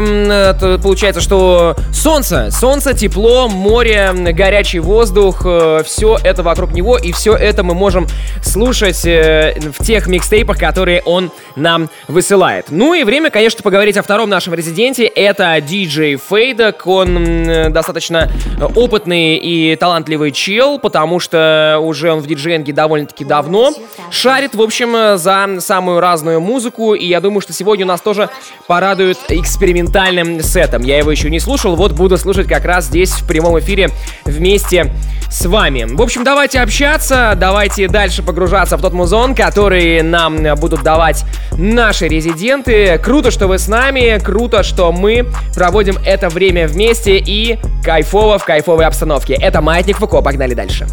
[0.81, 2.65] получается, что солнце солнце.
[2.65, 8.07] Солнце, тепло, море, горячий воздух, э, все это вокруг него, и все это мы можем
[8.43, 12.67] слушать э, в тех микстейпах, которые он нам высылает.
[12.69, 15.05] Ну и время, конечно, поговорить о втором нашем резиденте.
[15.05, 16.85] Это диджей Фейдок.
[16.85, 18.29] Он достаточно
[18.75, 23.73] опытный и талантливый чел, потому что уже он в диджеинге довольно-таки давно
[24.11, 26.93] шарит, в общем, за самую разную музыку.
[26.93, 28.29] И я думаю, что сегодня у нас тоже
[28.67, 30.81] порадует экспериментальным сетом.
[30.83, 33.91] Я его еще не слушал, вот буду слушать как раз здесь в прямом эфире
[34.25, 34.91] вместе
[35.29, 35.85] с вами.
[35.87, 42.07] В общем, давайте общаться, давайте дальше погружаться в тот музон, который нам будут давать наши
[42.07, 42.97] резиденты.
[42.97, 48.43] Круто, что вы с нами, круто, что мы проводим это время вместе и кайфово в
[48.43, 49.35] кайфовой обстановке.
[49.35, 50.87] Это Маятник Фуко, погнали дальше.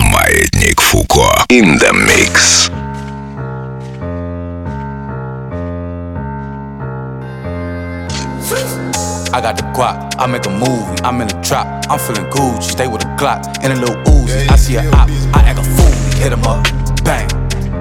[0.00, 2.72] Маятник Фуко in the mix.
[9.34, 12.64] I got the guap, I make a movie, I'm in a trap, I'm feeling Gucci,
[12.64, 14.50] stay with a Glock and a little Uzi.
[14.50, 15.88] I see a op, I act a fool,
[16.20, 16.62] hit him up,
[17.02, 17.26] bang,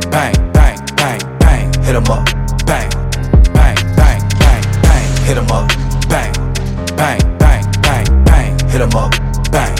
[0.09, 2.23] bang, bang, bang, bang, hit him up,
[2.65, 2.89] bang,
[3.51, 5.67] bang, bang, bang, bang, hit him up,
[6.07, 6.31] bang,
[6.95, 9.11] bang, bang, bang, bang, hit him up,
[9.51, 9.75] bang,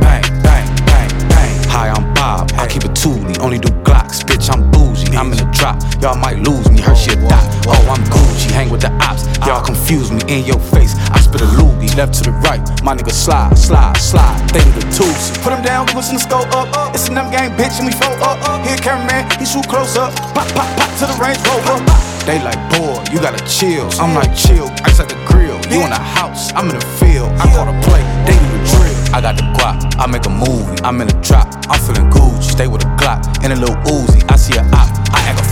[0.00, 1.52] bang, bang, bang, bang.
[1.68, 5.46] Hi, I'm Bob, I keep it toolie, only do Glocks, bitch, I'm bougie, I'm in
[5.46, 7.46] a drop, y'all might lose me, her shit die.
[7.70, 10.98] Oh, I'm Gucci, hang with the ops, y'all confuse me in your face.
[11.14, 14.82] I spit a loogie, left to the right, my nigga slide, slide, slide, they the
[14.90, 15.30] twos.
[15.38, 16.66] Put him down, we listen to scope up.
[16.94, 18.42] It's a them gang bitch and we flow up.
[18.66, 20.10] Here, cameraman, he shoot close up.
[20.34, 21.78] Pop, pop, pop to the range rover.
[22.26, 23.86] They like, boy, you gotta chill.
[24.02, 25.58] I'm like, chill, ice at the grill.
[25.70, 27.30] You in the house, I'm in the field.
[27.38, 29.14] I call the play, they do the drill.
[29.14, 32.50] I got the guap, I make a movie, I'm in a trap, I'm feeling Gucci,
[32.50, 34.24] stay with a Glock and a little Uzi.
[34.32, 35.51] I see a op, I act a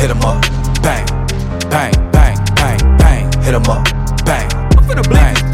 [0.00, 0.40] hit him up,
[0.82, 1.04] bang,
[1.68, 3.84] bang, bang, bang, bang, hit him up,
[4.24, 5.49] bang, I'm finna bang.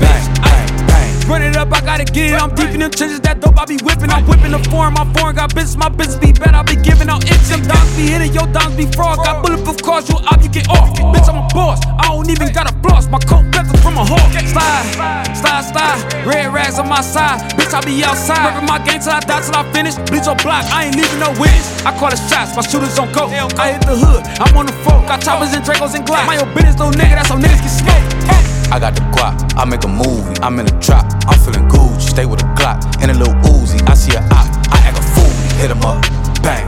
[1.26, 2.38] Run it up, I gotta get it.
[2.38, 4.10] I'm deep in them trenches, that dope I be whipping.
[4.14, 6.54] I'm whipping the foreign, my foreign got business, my business be bad.
[6.54, 7.50] I be giving out itch.
[7.50, 9.18] Them dogs be hitting, your dogs be fraud.
[9.26, 10.94] Got bulletproof cars, you up, you get off.
[10.94, 13.10] Bitch, I'm a boss, I don't even got a floss.
[13.10, 14.30] My coat better from a hawk.
[14.38, 14.86] Slide,
[15.34, 15.98] slide, slide.
[16.22, 18.46] Red rags on my side, bitch, I be outside.
[18.46, 19.98] Ripping my game till I die, till I finish.
[20.06, 21.66] Bleach on block, I ain't leaving no witness.
[21.82, 23.26] I call the shots, my shooters on go.
[23.58, 25.02] I hit the hood, I'm on the floor.
[25.10, 26.22] Got choppers and Dracos and Glock.
[26.30, 28.55] My your business, little nigga, that's how niggas get smoked.
[28.72, 32.00] I got the guap, I make a movie, I'm in a trap, I'm feeling Gucci,
[32.00, 33.80] stay with a Glock and a little Uzi.
[33.88, 36.02] I see a op, I act a fool, hit him up,
[36.42, 36.66] bang,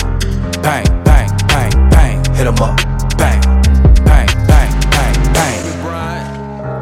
[0.62, 2.76] bang, bang, bang, bang, hit him up,
[3.18, 3.40] bang,
[4.04, 5.84] bang, bang, bang, bang.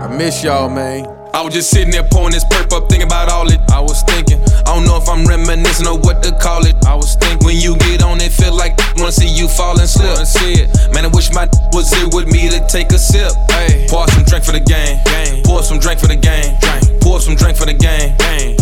[0.03, 1.16] I miss y'all, man.
[1.37, 3.61] I was just sitting there pouring this perp up, thinking about all it.
[3.69, 6.73] I was thinking, I don't know if I'm reminiscing or what to call it.
[6.89, 9.85] I was thinking, when you get on it, feel like wanna see you fall and
[9.85, 10.17] slip.
[10.25, 11.05] See it, man.
[11.05, 11.45] I wish my
[11.77, 13.37] was here with me to take a sip.
[13.53, 14.97] Hey, pour some drink for the game.
[15.45, 16.57] Pour some drink for the game.
[17.05, 18.09] Pour some drink for the game.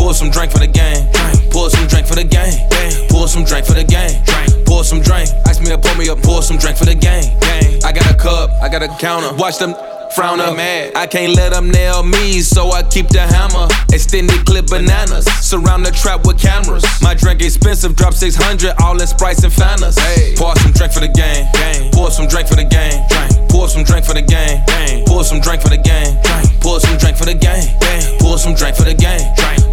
[0.02, 1.06] Pour some drink for the game.
[1.54, 2.58] Pour some drink for the game.
[3.06, 4.18] Pour some drink for the game.
[4.66, 5.30] Pour some drink.
[5.46, 6.18] Ice me up, pour me up.
[6.26, 7.38] Pour some drink for the game.
[7.86, 9.30] I got a cup, I got a counter.
[9.38, 9.78] Watch them
[10.14, 10.56] frown up.
[10.56, 13.66] I can't let them nail me, so I keep the hammer.
[13.92, 15.26] Extended clip bananas.
[15.42, 16.84] Surround the trap with cameras.
[17.02, 19.98] My drink expensive, drop 600, all in sprites and fanas.
[20.38, 21.46] Pour some drink for the game.
[21.54, 21.90] game.
[21.92, 23.02] Pour some drink for the game.
[23.10, 23.50] drink.
[23.50, 24.62] Pour some drink for the game.
[25.06, 26.14] Pour some drink for the game.
[26.22, 26.60] drink.
[26.62, 27.66] Pour some drink for the game.
[28.20, 29.24] Pour some drink for the game.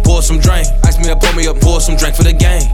[0.02, 0.66] Pour some drink.
[0.84, 2.66] Ice me up, pour me up, pour some drink for the game.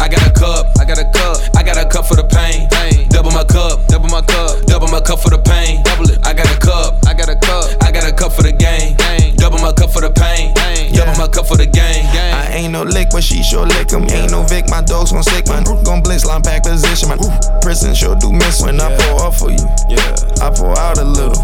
[0.00, 2.66] I got a cup, I got a cup, I got a cup for the pain.
[3.10, 5.82] Double my cup, double my cup, double my cup for the pain.
[5.84, 6.18] Double it.
[6.26, 8.94] I got a cup, I got a cup, I got a cup for the game.
[9.34, 10.54] Double my cup for the pain,
[10.94, 12.06] double my cup for the game.
[12.06, 14.06] I ain't no lick, but she sure lick 'em.
[14.10, 15.64] Ain't no Vic, my dog's gon' sick, man.
[15.82, 17.18] Gon' blitz, line pack position, man.
[17.62, 19.66] Prison sure do miss when I pour up for you.
[19.90, 21.42] Yeah, I pour out a little.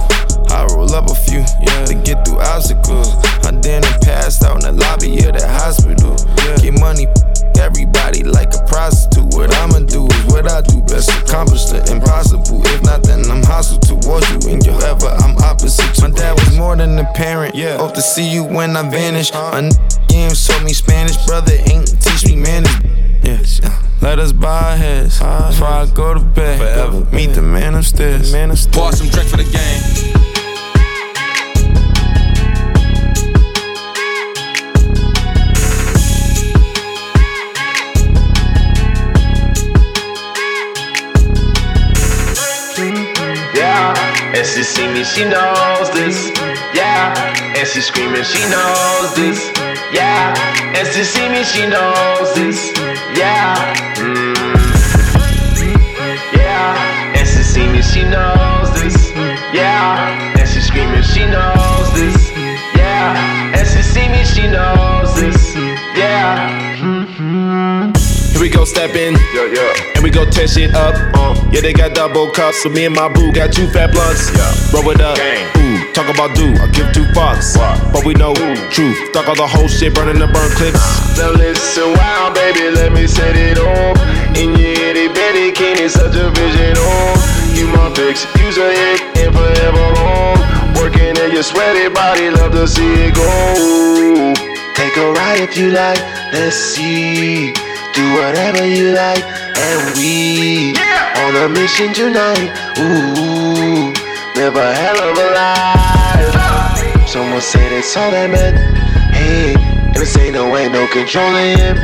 [0.55, 3.11] I roll up a few yeah, to get through obstacles.
[3.42, 6.14] I then passed out in the lobby of the hospital.
[6.62, 7.11] Get money,
[7.59, 9.35] everybody like a prostitute.
[9.35, 11.11] What I'ma do is what I do best.
[11.23, 12.62] Accomplish the impossible.
[12.66, 14.53] If not, then I'm hostile towards you.
[14.53, 16.01] And you ever, I'm opposite.
[16.03, 17.55] My dad was more than a parent.
[17.55, 17.79] Yeah.
[17.79, 19.33] Hope to see you when I vanish.
[19.33, 19.71] My
[20.09, 21.16] games taught me Spanish.
[21.27, 22.71] Brother ain't teach me manners.
[23.23, 23.61] Yes.
[24.03, 26.59] Let us buy heads before I go to bed.
[26.59, 27.07] Forever.
[27.14, 28.33] Meet the man upstairs.
[28.33, 28.77] Man upstairs.
[28.77, 30.25] Pour some drink for the game.
[44.37, 46.31] And she see me, she knows this.
[46.75, 47.14] Yeah,
[47.57, 49.51] and she screaming, she knows this.
[49.90, 50.37] Yeah,
[50.77, 52.70] and she see me, she knows this.
[53.16, 53.57] Yeah,
[53.96, 54.37] mm.
[56.37, 59.11] yeah, and she see me, she knows this.
[59.55, 62.31] Yeah, and she screaming, she knows this.
[62.77, 64.96] Yeah, and she see me, she knows
[68.57, 68.67] gon'
[69.35, 69.92] Yeah, yeah.
[69.94, 70.94] And we go test shit up.
[71.15, 71.35] Uh.
[71.52, 72.63] Yeah, they got double cups.
[72.63, 74.33] So me and my boo got two fat blunts.
[74.33, 74.73] Yeah.
[74.73, 75.17] Roll it up.
[75.17, 75.44] Gang.
[75.61, 76.54] Ooh, talk about do.
[76.57, 77.57] I give two fucks.
[77.57, 77.92] What?
[77.92, 78.71] But we know Ooh.
[78.71, 79.13] truth.
[79.13, 80.81] Talk all the whole shit, burning the burn clips.
[81.19, 83.96] Now listen, wow, baby, let me set it off.
[84.37, 87.57] In your itty bitty kidney, such a vision on.
[87.57, 90.37] You my fix, use a hick, and forever long.
[90.77, 94.35] Working at your sweaty body, love to see it go.
[94.75, 95.98] Take a ride if you like,
[96.33, 97.54] let's see
[97.97, 99.25] do whatever you like.
[99.57, 101.25] And we yeah.
[101.25, 102.53] on a mission tonight.
[102.79, 103.90] Ooh,
[104.37, 107.09] live a hell of a life.
[107.09, 108.59] Someone say it's all that meant.
[109.17, 111.77] Hey, and this ain't no way, no controlling him.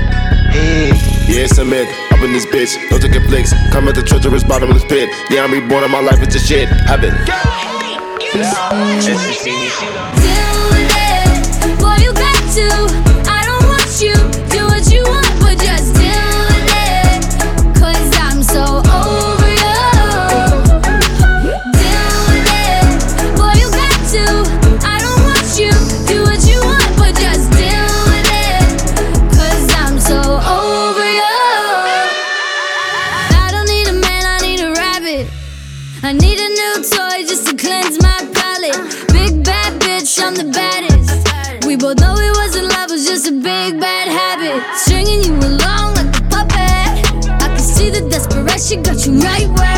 [0.52, 0.92] Hey,
[1.26, 1.88] yes, I meant
[2.22, 2.78] in this bitch.
[2.90, 3.52] No taking flicks.
[3.72, 5.08] Come at the treacherous bottomless pit.
[5.30, 6.68] Yeah, I'm reborn and my life is a shit.
[6.68, 7.14] Happen.
[7.26, 7.42] Yeah.
[8.34, 8.52] Yeah.
[10.20, 12.81] Do it, boy, you got to.
[49.06, 49.71] you right where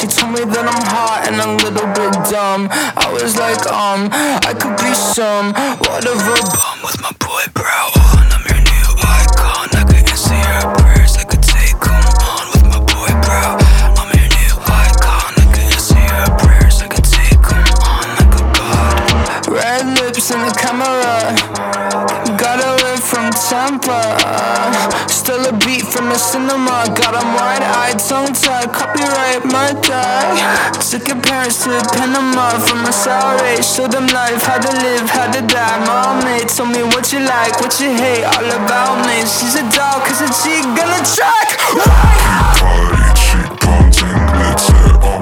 [0.00, 2.68] She told me that I'm hot and a little bit dumb.
[2.72, 4.08] I was like, um,
[4.48, 5.52] I could be some.
[5.52, 7.19] What a bum with my
[26.20, 30.36] lost in the mud, got them wide-eyed, tongue-tied Copyright my die
[30.90, 35.08] Took your parents to Panama from a sour age Showed them life, how to live,
[35.08, 35.78] how to die.
[35.86, 40.04] Mom told me what you like, what you hate All about me, she's a dog,
[40.04, 41.48] cause a cheek gonna track?
[42.60, 45.19] Party, cheek, content, glitter,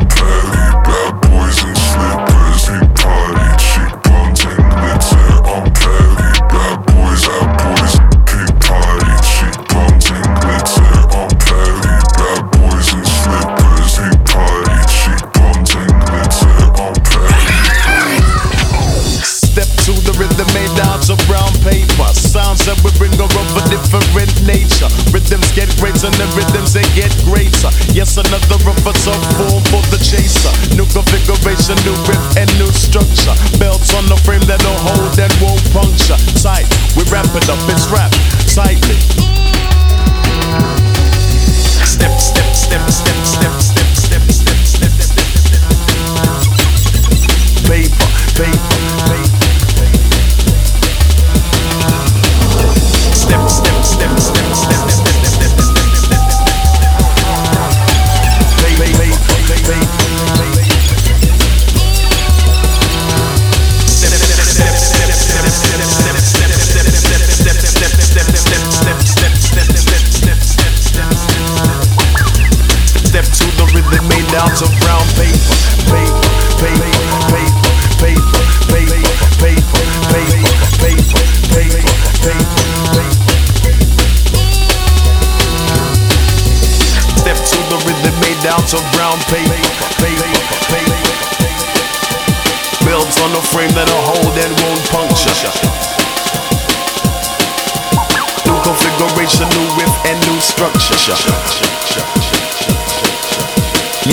[27.99, 30.55] Yes, another reverse a form for the chaser.
[30.79, 33.35] New configuration, new grip, and new structure.
[33.59, 36.15] Belts on the frame that'll hold and won't puncture.
[36.39, 37.59] Tight, we ramp it up.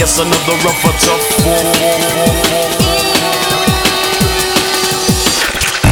[0.05, 1.25] Yes, another rougher, tough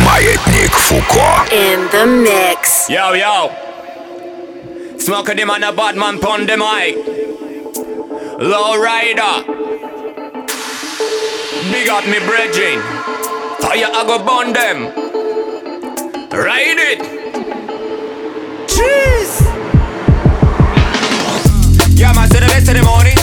[0.04, 1.44] Маятник Фуко.
[1.50, 2.88] In the mix.
[2.88, 3.50] Yo, yo.
[4.98, 6.96] Smoke them on a bad man pon the mic.
[8.38, 9.42] Low rider.
[11.72, 12.80] Big up me brethren.
[13.60, 14.78] Fire I go burn them.
[16.30, 17.00] Ride it.
[18.68, 19.42] Cheese.
[21.96, 23.21] Я мастер весь церемоний Залетай на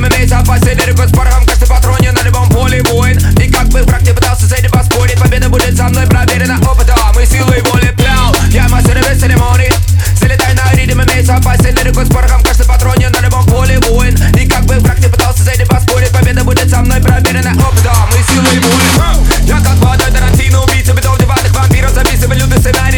[0.00, 3.18] Ритм, имеется опасен лирику с порохом Каждый патроне на любом поле воин.
[3.38, 6.96] И как бы враг не пытался с этим поспорить Победа будет со мной проверена опытом.
[7.20, 9.70] И силой воли плял Я мастер весь церемоний
[10.14, 14.16] Залетай на ритм, имеется опасен лирику с порохом Каждый патроне на любом поле воин.
[14.34, 18.08] И как бы враг не пытался с этим поспорить Победа будет со мной проверена опытом.
[18.18, 19.46] И силой воли.
[19.46, 22.89] Я как водой Тарантино, убийца бедов диванных вампиров Записываю лютый сценарий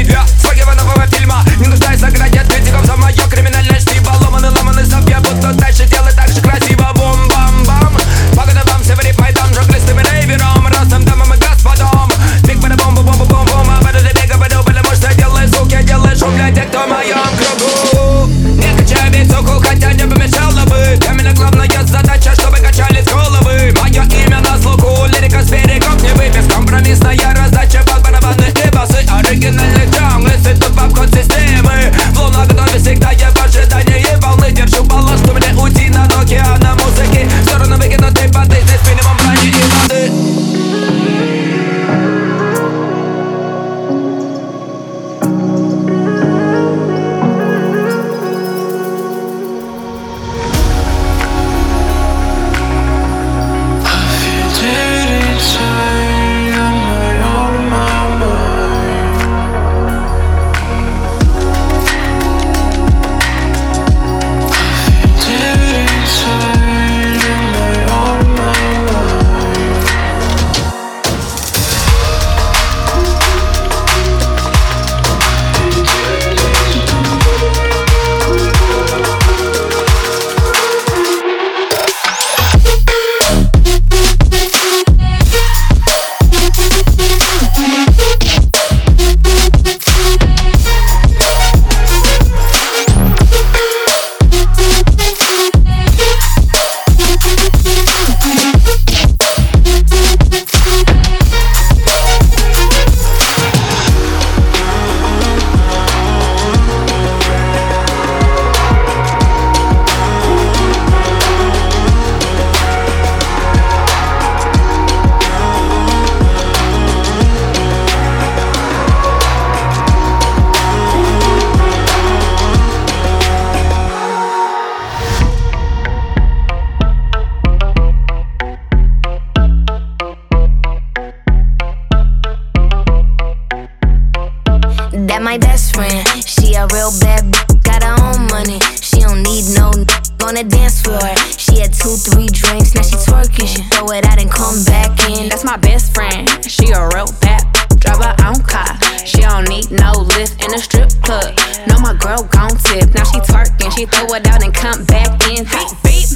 [134.93, 136.07] That my best friend.
[136.25, 138.61] She a real bad b- got her own money.
[138.81, 139.89] She don't need no n-
[140.21, 141.01] on the dance floor.
[141.41, 143.49] She had two, three drinks, now she twerking.
[143.49, 145.29] She throw it out and come back in.
[145.29, 146.29] That's my best friend.
[146.45, 147.41] She a real bad.
[147.81, 148.77] Drive her own car.
[149.05, 151.35] She don't need no lift in a strip club.
[151.69, 152.95] No, my girl gon' tip.
[152.95, 153.73] Now she twerking.
[153.77, 155.45] She throw it out and come back in.
[155.45, 156.09] Beep, beep.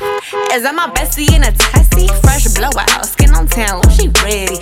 [0.52, 2.08] Is that my bestie in a tessie?
[2.22, 3.06] Fresh blowout.
[3.06, 3.82] Skin on town.
[3.90, 4.58] She ready.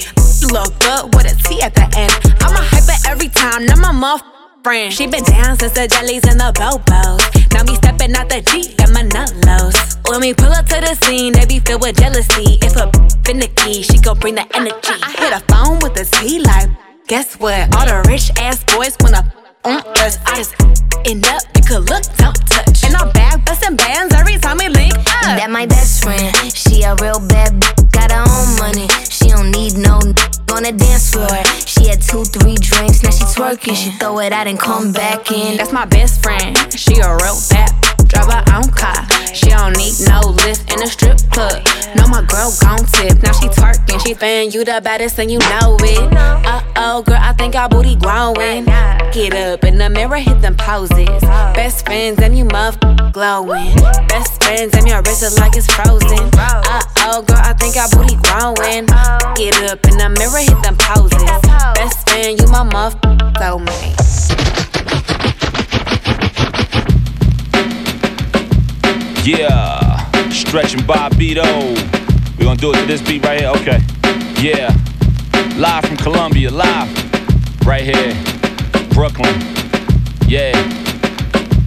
[0.53, 2.13] Look good with a T at the end.
[2.41, 3.67] I'm a hyper every time.
[3.67, 4.23] Now my muff
[4.65, 4.93] friend.
[4.93, 7.21] She been down since the jellies and the bobos.
[7.53, 9.77] Now me stepping out the Jeep, got my nut lows.
[10.09, 12.59] When we pull up to the scene, they be filled with jealousy.
[12.63, 12.91] If a
[13.25, 14.97] finicky, she gon' bring the energy.
[15.03, 16.69] I hit a phone with a T like,
[17.07, 17.75] guess what?
[17.77, 19.33] All the rich ass boys wanna
[19.65, 20.19] on us.
[20.27, 20.55] I just
[21.07, 22.85] end up, you could look, don't touch.
[22.85, 25.37] And I'm back busting bands every time we link up.
[25.39, 26.35] That my best friend.
[26.55, 28.89] She a real bad b- got her own money.
[29.11, 30.15] She don't need no n-
[30.53, 31.29] on the dance floor.
[31.67, 33.75] She had two, three drinks, now she twerking.
[33.77, 35.57] She throw it out and come back in.
[35.57, 36.57] That's my best friend.
[36.79, 37.94] She a real bad.
[38.15, 39.05] Drive her own car.
[39.35, 41.61] She don't need no lift in a strip club.
[41.97, 43.23] No, my girl gon' tip.
[43.23, 44.01] Now she twerking.
[44.07, 46.13] She fan you the baddest and you know it.
[46.15, 48.65] Uh oh, girl, I think our booty growing.
[49.13, 51.21] Get up in the mirror, hit them poses.
[51.55, 52.79] Best friends and you muff
[53.13, 53.75] glowing.
[54.09, 56.31] Best friends and your wrist is like it's frozen.
[56.35, 58.87] Uh oh, girl, I think our booty growing.
[59.35, 61.23] Get up in the mirror, hit them poses.
[61.75, 62.95] Best friend, you my muff
[63.39, 64.54] soulmate.
[69.25, 71.47] Yeah, stretching Bobbito.
[72.37, 73.49] We gonna do it to this beat right here.
[73.53, 73.81] Okay.
[74.39, 74.69] Yeah.
[75.57, 77.67] Live from Columbia, live.
[77.67, 78.13] Right here,
[78.91, 79.35] Brooklyn.
[80.29, 80.53] Yeah.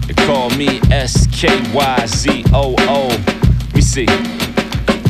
[0.06, 3.08] They call me S K Y Z O O.
[3.08, 4.06] Let me see.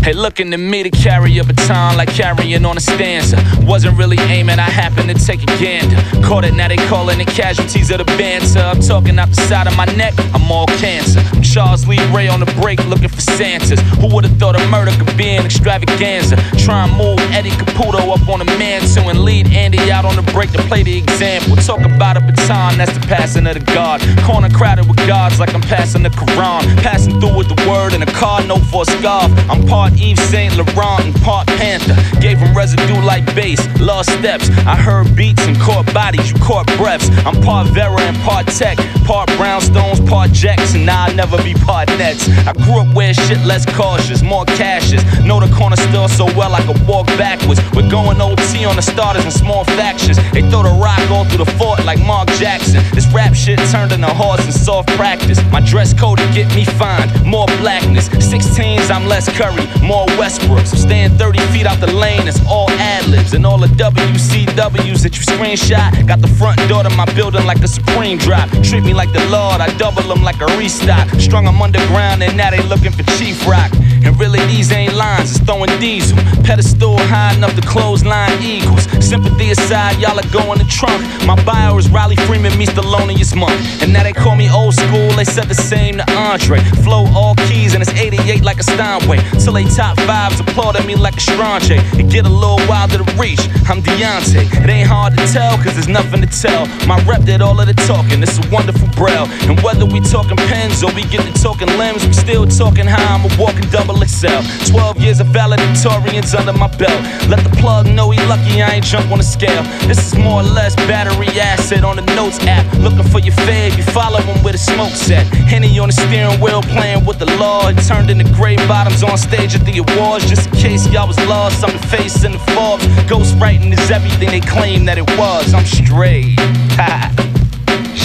[0.02, 3.36] Hey, looking at me to carry a baton like carrying on a stanza.
[3.62, 5.96] Wasn't really aiming, I happened to take a gander.
[6.26, 8.60] Caught it, now they calling it casualties of the banter.
[8.60, 11.20] I'm talking out the side of my neck, I'm all cancer.
[11.34, 13.80] I'm Charles Lee Ray on the break looking for Santas.
[14.00, 16.36] Who would've thought a murder could be an extravaganza?
[16.56, 20.22] Try and move Eddie Caputo up on a mantle and lead Andy out on the
[20.32, 21.56] break to play the example.
[21.56, 24.00] Talk about a baton, that's the passing of the guard.
[24.24, 26.64] Corner crowded with guards like I'm passing the Quran.
[26.82, 29.30] Passing through with the word and a car note for a scarf.
[29.50, 31.96] I'm part Yves Saint Laurent and part Panther.
[32.20, 34.48] Gave him residue like bass, lost steps.
[34.66, 37.08] I heard beats and caught bodies, you caught breaths.
[37.24, 40.88] I'm part Vera and part Tech, part Brownstones, part Jackson.
[40.88, 42.28] I'll never be part Nets.
[42.46, 45.02] I grew up where shit less cautious, more cashes.
[45.24, 47.60] Know the corner store so well I could walk backwards.
[47.74, 50.16] We're going OT on the starters and small factions.
[50.32, 52.82] They throw the rock all through the fort like Mark Jackson.
[52.94, 55.38] This rap shit turned into horse and soft practice.
[55.50, 58.08] My dress code to get me fined, more blackness.
[58.08, 60.72] 16s, I'm less Curry, more Westbrooks.
[60.72, 63.34] I'm staying 30 feet out the lane, it's all ad libs.
[63.34, 66.06] And all the WCWs that you screenshot.
[66.06, 68.48] Got the front door to my building like a Supreme drop.
[68.62, 71.08] Treat me like the Lord, I double them like a restock.
[71.20, 73.70] Strung them underground, and now they looking for Chief Rock.
[74.04, 76.16] And really, these ain't lines, it's throwing diesel.
[76.44, 78.84] Pedestal high enough to clothesline eagles.
[79.04, 81.02] Sympathy aside, y'all are going to trunk.
[81.26, 83.58] My bio is Riley Freeman meets the loneliest monk.
[83.82, 86.60] And now they call me old school, they said the same to Andre.
[86.84, 89.18] Flow all keys, and it's 88 like a Steinway.
[89.42, 91.70] Till they top fives applauding me like a Strange.
[91.70, 93.40] It get a little wilder to the reach.
[93.68, 94.64] I'm Deontay.
[94.64, 96.66] It ain't hard to tell, cause there's nothing to tell.
[96.86, 99.28] My rep did all of the talking, it's a wonderful braille.
[99.46, 103.02] And whether we talking pens or we get to talking limbs, we still talking how
[103.14, 104.40] I'm a walking double XL.
[104.72, 106.98] 12 years of valedictorians under my belt.
[107.28, 109.62] Let the plug know he lucky I ain't jump on the scale.
[109.86, 112.64] This is more or less battery acid on the notes app.
[112.78, 115.26] Looking for your fave, you follow him with a smoke set.
[115.46, 117.68] Henny on the steering wheel playing with the law.
[117.68, 120.28] It turned into gray bottoms on stage at the awards.
[120.28, 122.86] Just in case y'all was lost, I'm the face in the Forbes.
[123.08, 125.54] Ghost writing is everything they claim that it was.
[125.54, 126.38] I'm straight.
[126.76, 127.12] Ha.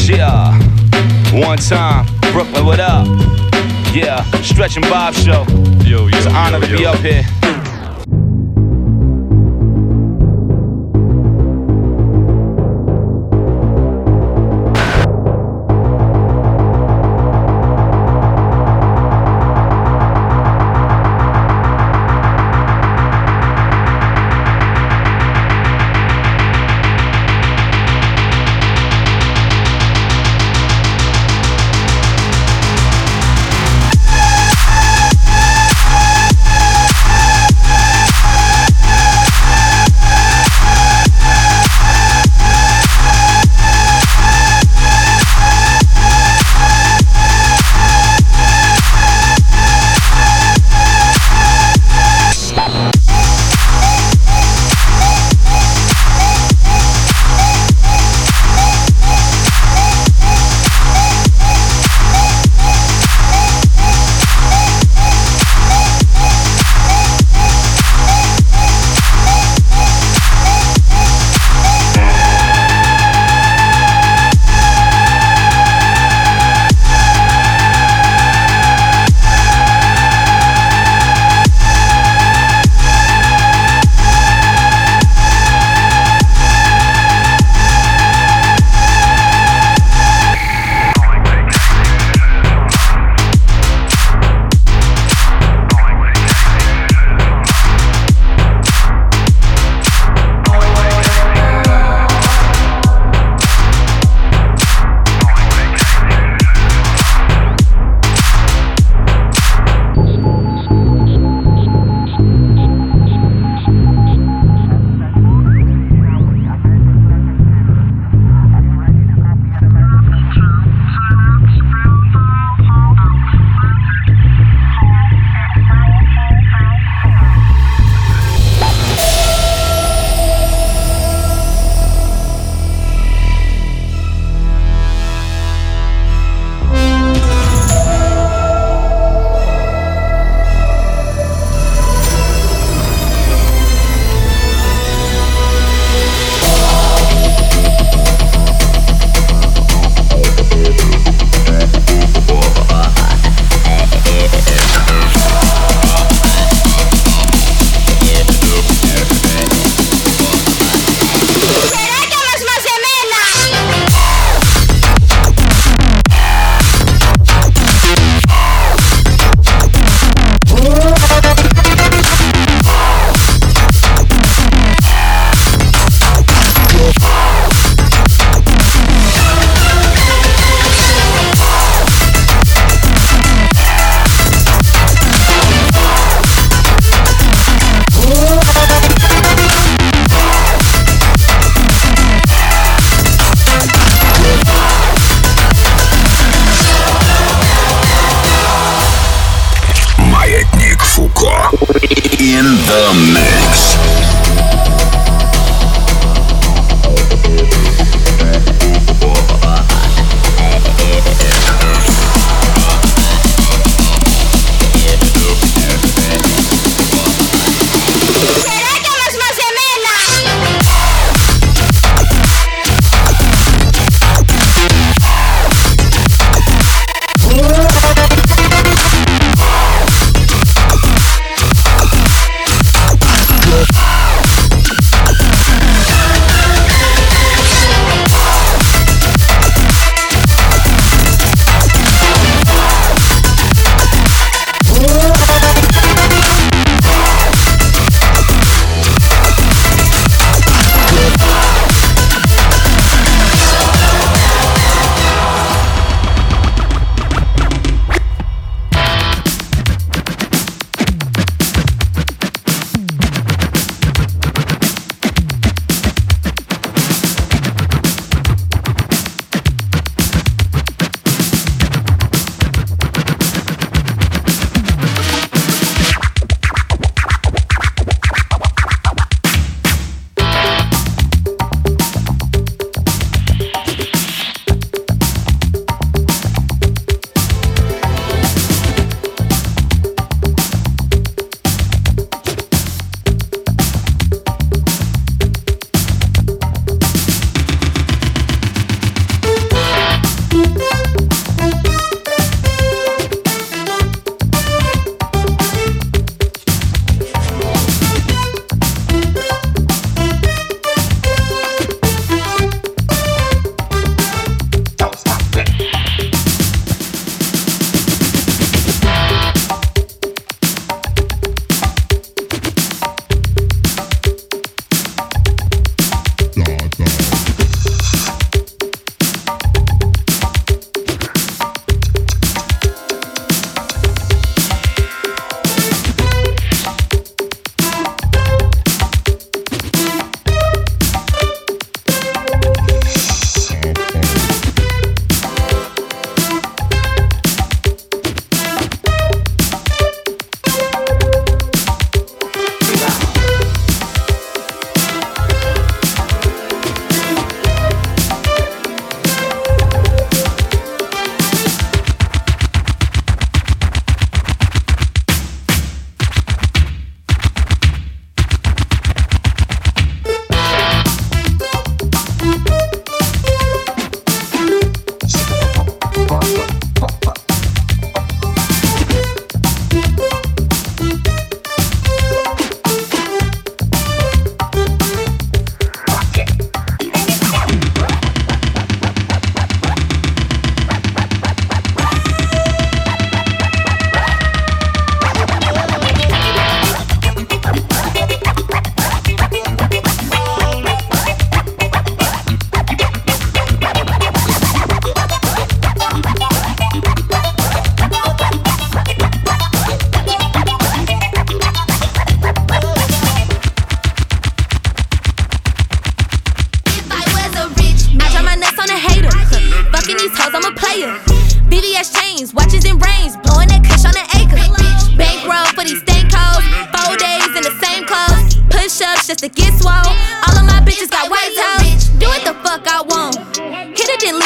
[0.06, 0.28] Yeah.
[0.30, 3.08] Uh, one time, Brooklyn, what up?
[3.94, 5.46] Yeah, Stretch and Bob show.
[5.86, 7.24] Yo, yo, it's an honor yo, to be up here.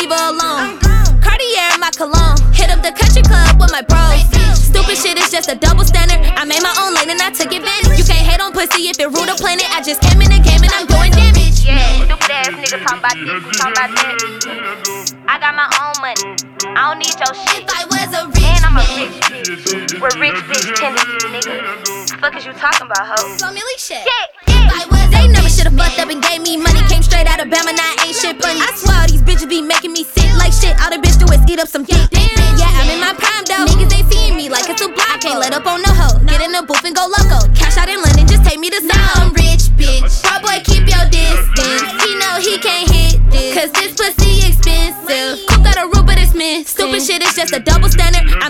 [0.07, 0.79] leave her alone.
[1.21, 2.39] Cartier, my cologne.
[2.53, 4.23] Hit up the country club with my bros.
[4.55, 6.19] Stupid shit is just a double standard.
[6.35, 7.97] I made my own lane and I took advantage.
[7.97, 9.65] You can't hate on pussy if it rule the planet.
[9.75, 11.65] I just came in the game and I'm doing damage.
[11.65, 14.15] Yeah, stupid ass nigga talking about this, talking about that.
[15.27, 16.23] I got my own money.
[16.75, 17.63] I don't need your shit.
[17.63, 19.99] If I was a rich man, I'm a rich bitch.
[19.99, 21.96] We're rich bitch tendencies, nigga
[22.27, 23.37] fuck is you talking about, hoe?
[23.37, 24.03] Some really shit.
[24.03, 24.27] shit.
[24.51, 26.83] If I was, they never should've fucked up and gave me money.
[26.91, 28.59] Came straight out of Bama, now ain't shit funny.
[28.59, 30.75] I swear all these bitches be making me sick like shit.
[30.83, 31.95] All the bitch do is eat up some dick.
[32.59, 33.63] Yeah, I'm in my prime though.
[33.71, 35.07] Niggas ain't seeing me like it's a block.
[35.07, 36.19] I can't let up on no hoe.
[36.27, 37.47] Get in the booth and go loco.
[37.55, 39.23] Cash out in London, just take me to South.
[39.23, 40.19] I'm rich, bitch.
[40.27, 41.87] Poor boy, keep your distance.
[42.03, 43.55] He know he can't hit this.
[43.55, 45.47] Cause this pussy expensive.
[45.47, 46.67] Cook got a root, but it's missing.
[46.67, 48.27] Stupid shit is just a double standard.
[48.43, 48.46] I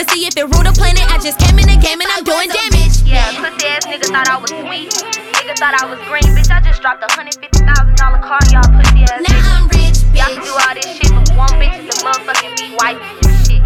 [0.00, 1.04] pussy if it rule the planet.
[1.12, 3.04] I just came in the game and I'm doing damage.
[3.04, 4.88] Yeah, pussy ass nigga thought I was sweet.
[5.36, 6.48] Nigga thought I was green, bitch.
[6.48, 9.20] I just dropped a hundred fifty thousand dollar car, y'all pussy ass.
[9.20, 9.52] Now bitch.
[9.52, 10.16] I'm rich, bitch.
[10.16, 13.00] Y'all can do all this shit, but one bitch is a motherfucking be white
[13.44, 13.62] shit.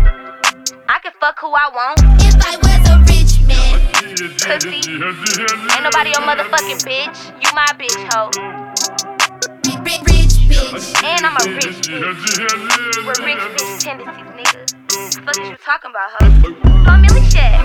[0.90, 2.02] I can fuck who I want.
[2.26, 3.78] If I was a rich man,
[4.42, 4.82] pussy.
[4.90, 7.18] Ain't nobody your motherfucking bitch.
[7.42, 8.53] You my bitch hoe.
[10.54, 11.02] Rich bitch.
[11.02, 13.06] And I'm a rich bitch.
[13.06, 14.62] With rich bitch tendencies, nigga.
[15.26, 16.30] Fuck is you talking about, hoe?
[16.86, 17.58] Flo Milli shit.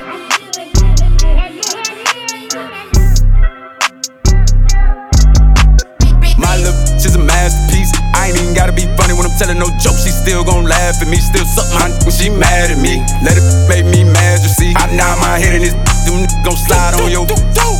[6.39, 7.93] My little she's a masterpiece.
[8.15, 10.05] I ain't even gotta be funny when I'm telling no jokes.
[10.05, 11.17] She still gon' laugh at me.
[11.17, 13.05] Still suck my when she mad at me.
[13.21, 14.73] Let it make me mad, you see.
[14.75, 15.98] I nod my head in this.
[16.09, 17.29] Them niggas gon' slide on your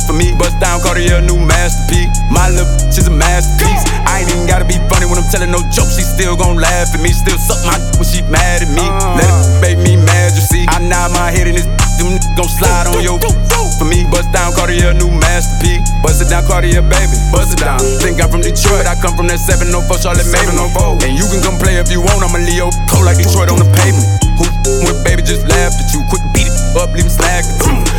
[0.06, 0.30] for me.
[0.38, 2.14] Bust down, Cartier, new masterpiece.
[2.30, 3.82] My little she's a masterpiece.
[4.06, 5.98] I ain't even gotta be funny when I'm telling no jokes.
[5.98, 7.10] She still gon' laugh at me.
[7.10, 8.86] Still suck my when she mad at me.
[8.86, 9.58] Let it uh.
[9.58, 10.62] make me mad, you see.
[10.70, 11.66] I nod my head in this.
[11.98, 14.06] Them niggas gon' slide on your for me.
[14.06, 15.82] Bust down, Cartier, new masterpiece.
[15.98, 17.18] Bust it down, Cartier, baby.
[17.34, 17.82] Bust it down.
[17.98, 18.86] Think I'm from Detroit.
[18.86, 20.54] I come from that 704 Charlotte Maven.
[21.02, 22.22] And you can come play if you want.
[22.22, 24.06] I'm a Leo, cold like Detroit on the pavement.
[24.38, 24.46] Who
[24.86, 26.06] with baby just laughed at you.
[26.06, 27.42] Quick beat it up, leave him slag.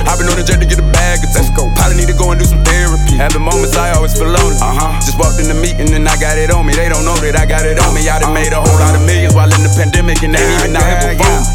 [0.07, 1.72] I've been on the jet to get a bag of Let's go.
[1.74, 3.17] Probably need to go and do some therapy.
[3.17, 4.59] Having moments I always feel lonely.
[4.59, 4.99] Uh-huh.
[5.01, 6.76] Just walked in the meeting and I got it on me.
[6.76, 8.07] They don't know that I got it on me.
[8.07, 10.76] I done made a whole lot of millions while in the pandemic and they even
[10.76, 11.47] out here performing.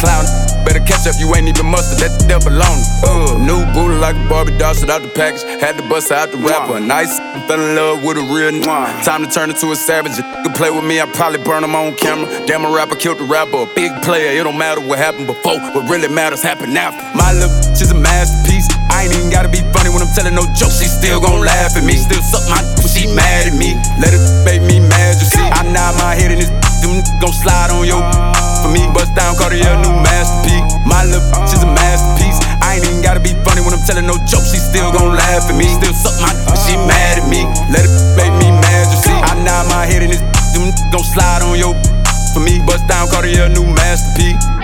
[0.00, 0.24] Clown,
[0.68, 2.76] better catch up, you ain't even mustard, that the devil on
[3.08, 5.40] uh, New booty like a Barbie doll, shit out the package.
[5.64, 6.76] Had to bust out the rapper.
[6.80, 7.16] Nice,
[7.48, 8.60] fell in love with a real n-
[9.00, 10.12] Time to turn into a savage.
[10.20, 12.28] If you play with me, I probably burn him on camera.
[12.44, 13.64] Damn, a rapper killed the rapper.
[13.64, 15.56] A big player, it don't matter what happened before.
[15.72, 17.00] What really matters happened after.
[17.16, 18.68] My love, she's a masterpiece.
[18.90, 20.82] I ain't even gotta be funny when I'm telling no jokes.
[20.82, 21.96] She still gon' laugh at me.
[21.96, 23.78] Still suck my when she mad at me.
[24.02, 25.40] Let it make me mad, you see.
[25.40, 26.50] I nod my head in this.
[26.82, 28.02] Them gon' slide on your
[28.62, 28.86] for me.
[28.94, 30.57] Bust down, Cartier, new masterpiece.
[30.88, 32.40] My love, she's a masterpiece.
[32.64, 34.56] I ain't even gotta be funny when I'm telling no jokes.
[34.56, 35.68] She still gon' laugh at me.
[35.68, 36.32] Still suck my
[36.64, 37.44] she mad at me.
[37.68, 39.12] Let it make me mad, you see.
[39.12, 40.24] I nod my head in this.
[40.56, 41.76] Them gon' slide on your
[42.32, 42.64] for me.
[42.64, 44.57] Bust down, Cartier, new masterpiece.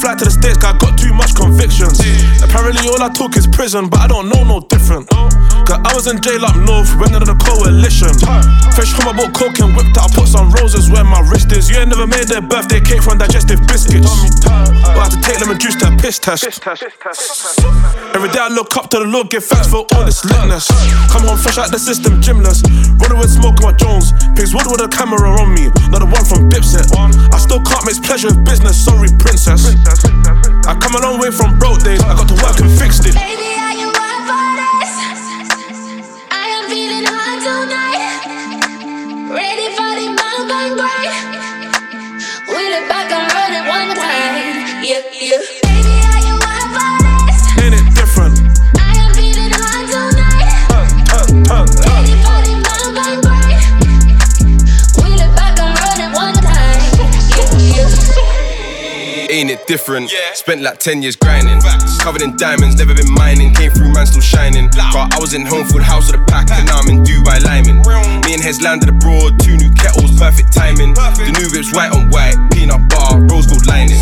[0.00, 2.00] Fly to the States, cause I got too much convictions.
[2.40, 5.06] Apparently, all I talk is prison, but I don't know no different.
[5.68, 8.10] Cause I was in jail up north, went under the coalition.
[8.72, 11.68] Fresh home, I bought coke and whipped out, put some roses where my wrist is.
[11.68, 14.08] You ain't never made their birthday cake from digestive biscuits.
[14.48, 16.48] But I had to take them and juice to a piss test.
[18.16, 20.72] Every day I look up to the Lord, give thanks for all this litness.
[21.12, 22.64] Come home fresh out the system, gymless.
[22.96, 24.16] Running with smoke on my Jones.
[24.40, 26.88] Pigs wood with a camera on me, not the one from Dipset.
[26.96, 29.68] I still can't mix pleasure with business, sorry, princess.
[30.64, 33.12] I come a long way from broke days, I got to work and fixed it.
[33.12, 33.52] Baby?
[33.60, 33.76] I
[36.56, 38.00] am feeling hot tonight.
[39.28, 40.08] Ready for the
[43.68, 43.92] one
[45.20, 45.59] yeah.
[59.40, 60.12] Ain't it different?
[60.12, 60.34] Yeah.
[60.34, 61.64] Spent like 10 years grinding.
[61.96, 63.54] Covered in diamonds, never been mining.
[63.54, 64.68] Came through, man, still shining.
[64.68, 67.40] Car, I was in home food, house with a pack, and now I'm in Dubai
[67.40, 67.80] Lyman.
[68.28, 70.92] Me and Hez landed abroad, two new kettles, perfect timing.
[70.92, 73.96] The new whip's white on white, peanut butter, rose gold lining.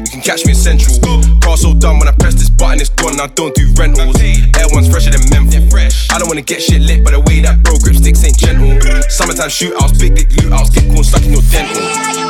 [0.00, 0.96] You can catch me in Central.
[1.44, 3.20] Car so done when I press this button, it's gone.
[3.20, 4.16] I don't do rentals.
[4.16, 5.60] Air one's fresher than menthol.
[5.76, 8.80] I don't wanna get shit lit, but the way that bro grip sticks ain't gentle.
[9.12, 12.29] Summertime shootouts, big dick loot outs, get corn stuck in your dental.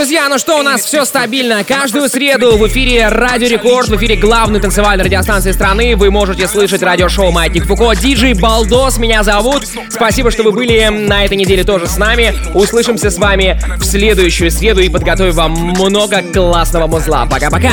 [0.00, 1.62] Друзья, ну что, у нас все стабильно.
[1.62, 5.94] Каждую среду в эфире Радио Рекорд, в эфире главной танцевальной радиостанции страны.
[5.94, 7.94] Вы можете слышать радиошоу Майтик Фуко».
[7.94, 9.64] Диджей Балдос меня зовут.
[9.90, 12.34] Спасибо, что вы были на этой неделе тоже с нами.
[12.54, 17.26] Услышимся с вами в следующую среду и подготовим вам много классного музла.
[17.30, 17.72] Пока-пока!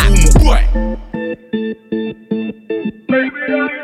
[3.09, 3.76] Baby, I